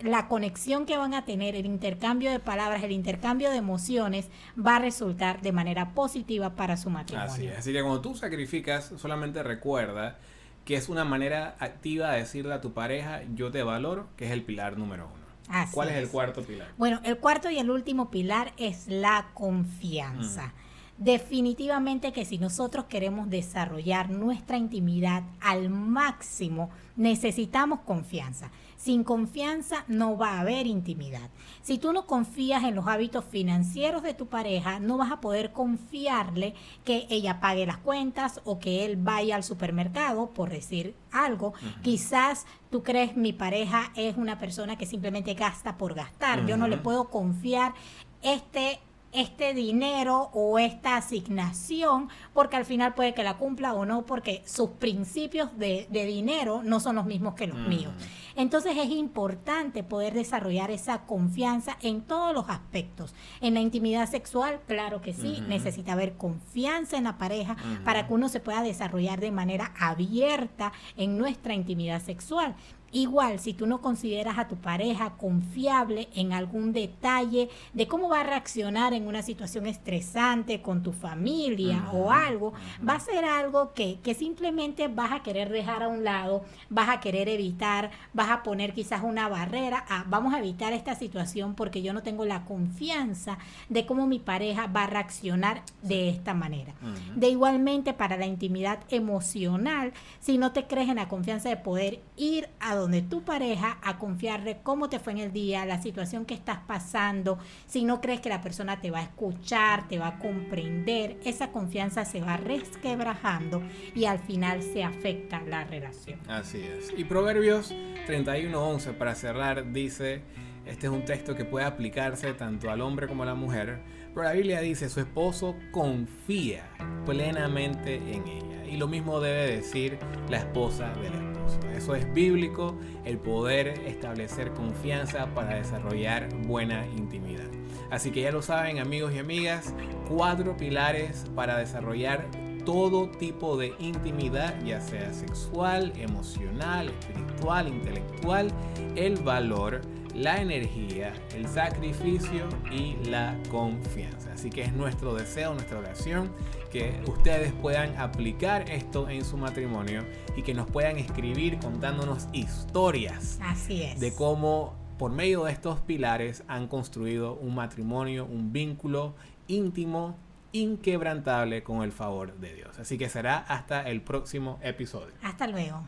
la 0.04 0.28
conexión 0.28 0.86
que 0.86 0.96
van 0.96 1.14
a 1.14 1.24
tener, 1.24 1.56
el 1.56 1.66
intercambio 1.66 2.30
de 2.30 2.38
palabras, 2.38 2.82
el 2.82 2.92
intercambio 2.92 3.50
de 3.50 3.56
emociones, 3.56 4.28
va 4.56 4.76
a 4.76 4.78
resultar 4.78 5.40
de 5.40 5.52
manera 5.52 5.94
positiva 5.94 6.54
para 6.54 6.76
su 6.76 6.90
matrimonio. 6.90 7.32
Así 7.32 7.46
es. 7.46 7.58
Así 7.58 7.72
que 7.72 7.80
cuando 7.80 8.00
tú 8.00 8.14
sacrificas, 8.14 8.92
solamente 8.98 9.42
recuerda 9.42 10.18
que 10.64 10.76
es 10.76 10.88
una 10.88 11.04
manera 11.04 11.56
activa 11.58 12.12
de 12.12 12.18
decirle 12.18 12.54
a 12.54 12.60
tu 12.60 12.72
pareja, 12.72 13.22
yo 13.34 13.50
te 13.50 13.62
valoro, 13.62 14.08
que 14.16 14.26
es 14.26 14.30
el 14.30 14.42
pilar 14.42 14.78
número 14.78 15.06
uno. 15.06 15.24
¿Cuál 15.72 15.90
es. 15.90 15.96
el 15.96 16.08
cuarto 16.08 16.42
pilar? 16.42 16.68
Bueno, 16.78 17.00
el 17.04 17.18
cuarto 17.18 17.50
y 17.50 17.58
el 17.58 17.70
último 17.70 18.10
pilar 18.10 18.52
es 18.56 18.86
la 18.88 19.28
confianza. 19.34 20.48
Mm. 20.48 21.04
Definitivamente 21.04 22.12
que 22.12 22.24
si 22.24 22.38
nosotros 22.38 22.84
queremos 22.84 23.28
desarrollar 23.28 24.10
nuestra 24.10 24.56
intimidad 24.56 25.24
al 25.40 25.68
máximo, 25.68 26.70
necesitamos 26.96 27.80
confianza. 27.80 28.50
Sin 28.84 29.02
confianza 29.02 29.86
no 29.88 30.18
va 30.18 30.32
a 30.32 30.40
haber 30.40 30.66
intimidad. 30.66 31.30
Si 31.62 31.78
tú 31.78 31.94
no 31.94 32.06
confías 32.06 32.64
en 32.64 32.74
los 32.74 32.86
hábitos 32.86 33.24
financieros 33.24 34.02
de 34.02 34.12
tu 34.12 34.26
pareja, 34.26 34.78
no 34.78 34.98
vas 34.98 35.10
a 35.10 35.22
poder 35.22 35.52
confiarle 35.52 36.52
que 36.84 37.06
ella 37.08 37.40
pague 37.40 37.64
las 37.64 37.78
cuentas 37.78 38.42
o 38.44 38.58
que 38.58 38.84
él 38.84 38.96
vaya 38.98 39.36
al 39.36 39.42
supermercado, 39.42 40.34
por 40.34 40.50
decir 40.50 40.94
algo. 41.12 41.54
Quizás 41.80 42.44
tú 42.70 42.82
crees 42.82 43.16
mi 43.16 43.32
pareja 43.32 43.90
es 43.96 44.18
una 44.18 44.38
persona 44.38 44.76
que 44.76 44.84
simplemente 44.84 45.32
gasta 45.32 45.78
por 45.78 45.94
gastar. 45.94 46.44
Yo 46.44 46.58
no 46.58 46.68
le 46.68 46.76
puedo 46.76 47.08
confiar 47.08 47.72
este 48.20 48.80
este 49.14 49.54
dinero 49.54 50.30
o 50.32 50.58
esta 50.58 50.96
asignación, 50.96 52.08
porque 52.32 52.56
al 52.56 52.64
final 52.64 52.94
puede 52.94 53.14
que 53.14 53.22
la 53.22 53.38
cumpla 53.38 53.74
o 53.74 53.86
no, 53.86 54.04
porque 54.04 54.42
sus 54.44 54.70
principios 54.70 55.56
de, 55.56 55.86
dinero 55.90 56.62
no 56.62 56.80
son 56.80 56.96
los 56.96 57.06
mismos 57.06 57.34
que 57.34 57.46
los 57.46 57.58
mm. 57.58 57.68
míos. 57.68 57.92
Entonces 58.36 58.76
es 58.76 58.90
importante 58.90 59.84
poder 59.84 60.12
desarrollar 60.12 60.70
esa 60.70 61.02
confianza 61.02 61.76
en 61.82 62.02
todos 62.02 62.34
los 62.34 62.48
aspectos. 62.48 63.14
En 63.40 63.54
la 63.54 63.60
intimidad 63.60 64.10
sexual, 64.10 64.60
claro 64.66 65.00
que 65.00 65.12
sí, 65.12 65.42
necesita 65.46 65.92
haber 65.92 66.14
confianza 66.14 66.96
en 66.96 67.04
la 67.04 67.16
pareja 67.16 67.56
para 67.84 68.06
que 68.06 68.14
uno 68.14 68.28
se 68.28 68.40
pueda 68.40 68.62
desarrollar 68.62 69.20
de 69.20 69.30
manera 69.30 69.72
abierta 69.78 70.72
en 70.96 71.16
nuestra 71.16 71.54
intimidad 71.54 72.02
sexual. 72.02 72.56
Igual, 72.94 73.40
si 73.40 73.54
tú 73.54 73.66
no 73.66 73.80
consideras 73.80 74.38
a 74.38 74.46
tu 74.46 74.54
pareja 74.54 75.14
confiable 75.16 76.08
en 76.14 76.32
algún 76.32 76.72
detalle 76.72 77.50
de 77.72 77.88
cómo 77.88 78.08
va 78.08 78.20
a 78.20 78.24
reaccionar 78.24 78.94
en 78.94 79.08
una 79.08 79.22
situación 79.22 79.66
estresante 79.66 80.62
con 80.62 80.84
tu 80.84 80.92
familia 80.92 81.90
o 81.92 82.12
algo, 82.12 82.52
va 82.88 82.94
a 82.94 83.00
ser 83.00 83.24
algo 83.24 83.72
que, 83.74 83.98
que, 84.00 84.14
simplemente 84.14 84.86
vas 84.86 85.10
a 85.10 85.24
querer 85.24 85.48
dejar 85.48 85.82
a 85.82 85.88
un 85.88 86.04
lado, 86.04 86.44
vas 86.70 86.88
a 86.88 87.00
querer 87.00 87.28
evitar, 87.28 87.90
vas 88.12 88.30
a 88.30 88.44
poner 88.44 88.72
quizás 88.72 89.02
una 89.02 89.28
barrera 89.28 89.84
a 89.88 90.04
vamos 90.06 90.32
a 90.32 90.38
evitar 90.38 90.72
esta 90.72 90.94
situación 90.94 91.56
porque 91.56 91.82
yo 91.82 91.92
no 91.92 92.04
tengo 92.04 92.24
la 92.24 92.44
confianza 92.44 93.38
de 93.68 93.86
cómo 93.86 94.06
mi 94.06 94.20
pareja 94.20 94.68
va 94.68 94.84
a 94.84 94.86
reaccionar 94.86 95.64
de 95.82 96.10
esta 96.10 96.32
manera. 96.32 96.74
De 97.16 97.28
igualmente 97.28 97.92
para 97.92 98.16
la 98.16 98.26
intimidad 98.26 98.78
emocional, 98.88 99.92
si 100.20 100.38
no 100.38 100.52
te 100.52 100.68
crees 100.68 100.88
en 100.88 100.96
la 100.96 101.08
confianza 101.08 101.48
de 101.48 101.56
poder 101.56 102.00
ir 102.16 102.48
a 102.60 102.83
donde 102.84 103.00
tu 103.00 103.22
pareja 103.24 103.78
a 103.82 103.96
confiarle 103.96 104.58
cómo 104.62 104.90
te 104.90 104.98
fue 104.98 105.14
en 105.14 105.18
el 105.20 105.32
día, 105.32 105.64
la 105.64 105.80
situación 105.80 106.26
que 106.26 106.34
estás 106.34 106.58
pasando, 106.66 107.38
si 107.66 107.82
no 107.82 108.02
crees 108.02 108.20
que 108.20 108.28
la 108.28 108.42
persona 108.42 108.82
te 108.82 108.90
va 108.90 108.98
a 108.98 109.04
escuchar, 109.04 109.88
te 109.88 109.98
va 109.98 110.08
a 110.08 110.18
comprender, 110.18 111.16
esa 111.24 111.50
confianza 111.50 112.04
se 112.04 112.20
va 112.20 112.36
resquebrajando 112.36 113.62
y 113.94 114.04
al 114.04 114.18
final 114.18 114.62
se 114.62 114.84
afecta 114.84 115.40
la 115.40 115.64
relación. 115.64 116.20
Así 116.28 116.60
es. 116.60 116.92
Y 116.94 117.04
Proverbios 117.04 117.72
31.11 118.06 118.98
para 118.98 119.14
cerrar 119.14 119.72
dice, 119.72 120.20
este 120.66 120.86
es 120.88 120.92
un 120.92 121.06
texto 121.06 121.34
que 121.34 121.46
puede 121.46 121.64
aplicarse 121.64 122.34
tanto 122.34 122.70
al 122.70 122.82
hombre 122.82 123.08
como 123.08 123.22
a 123.22 123.26
la 123.26 123.34
mujer, 123.34 123.80
pero 124.14 124.28
la 124.28 124.32
Biblia 124.32 124.60
dice, 124.60 124.88
su 124.88 125.00
esposo 125.00 125.56
confía 125.72 126.64
plenamente 127.04 127.96
en 127.96 128.26
ella. 128.28 128.64
Y 128.64 128.76
lo 128.76 128.88
mismo 128.88 129.20
debe 129.20 129.56
decir 129.56 129.98
la 130.28 130.38
esposa 130.38 130.92
del 130.94 131.14
esposo. 131.14 131.60
Eso 131.76 131.94
es 131.94 132.12
bíblico, 132.14 132.78
el 133.04 133.18
poder 133.18 133.68
establecer 133.86 134.52
confianza 134.52 135.26
para 135.34 135.56
desarrollar 135.56 136.28
buena 136.46 136.86
intimidad. 136.86 137.48
Así 137.90 138.10
que 138.10 138.22
ya 138.22 138.32
lo 138.32 138.42
saben 138.42 138.78
amigos 138.78 139.12
y 139.14 139.18
amigas, 139.18 139.74
cuatro 140.08 140.56
pilares 140.56 141.24
para 141.34 141.58
desarrollar 141.58 142.26
todo 142.64 143.10
tipo 143.10 143.56
de 143.56 143.74
intimidad, 143.78 144.54
ya 144.64 144.80
sea 144.80 145.12
sexual, 145.12 145.92
emocional, 145.96 146.88
espiritual, 146.88 147.68
intelectual, 147.68 148.48
el 148.96 149.16
valor, 149.16 149.82
la 150.14 150.40
energía, 150.40 151.12
el 151.34 151.46
sacrificio 151.48 152.48
y 152.70 152.96
la 153.06 153.36
confianza. 153.50 154.32
Así 154.32 154.50
que 154.50 154.62
es 154.62 154.72
nuestro 154.72 155.14
deseo, 155.14 155.54
nuestra 155.54 155.78
oración, 155.78 156.30
que 156.70 157.00
ustedes 157.06 157.52
puedan 157.52 157.96
aplicar 157.98 158.70
esto 158.70 159.08
en 159.08 159.24
su 159.24 159.36
matrimonio 159.36 160.04
y 160.36 160.42
que 160.42 160.54
nos 160.54 160.70
puedan 160.70 160.98
escribir 160.98 161.58
contándonos 161.58 162.28
historias 162.32 163.38
Así 163.42 163.94
de 163.98 164.14
cómo 164.14 164.74
por 164.98 165.10
medio 165.10 165.44
de 165.44 165.52
estos 165.52 165.80
pilares 165.80 166.44
han 166.46 166.68
construido 166.68 167.34
un 167.34 167.54
matrimonio, 167.54 168.26
un 168.26 168.52
vínculo 168.52 169.14
íntimo, 169.48 170.16
inquebrantable 170.52 171.64
con 171.64 171.82
el 171.82 171.90
favor 171.90 172.36
de 172.38 172.54
Dios. 172.54 172.78
Así 172.78 172.96
que 172.96 173.08
será 173.08 173.38
hasta 173.38 173.88
el 173.88 174.02
próximo 174.02 174.58
episodio. 174.62 175.14
Hasta 175.22 175.48
luego. 175.48 175.84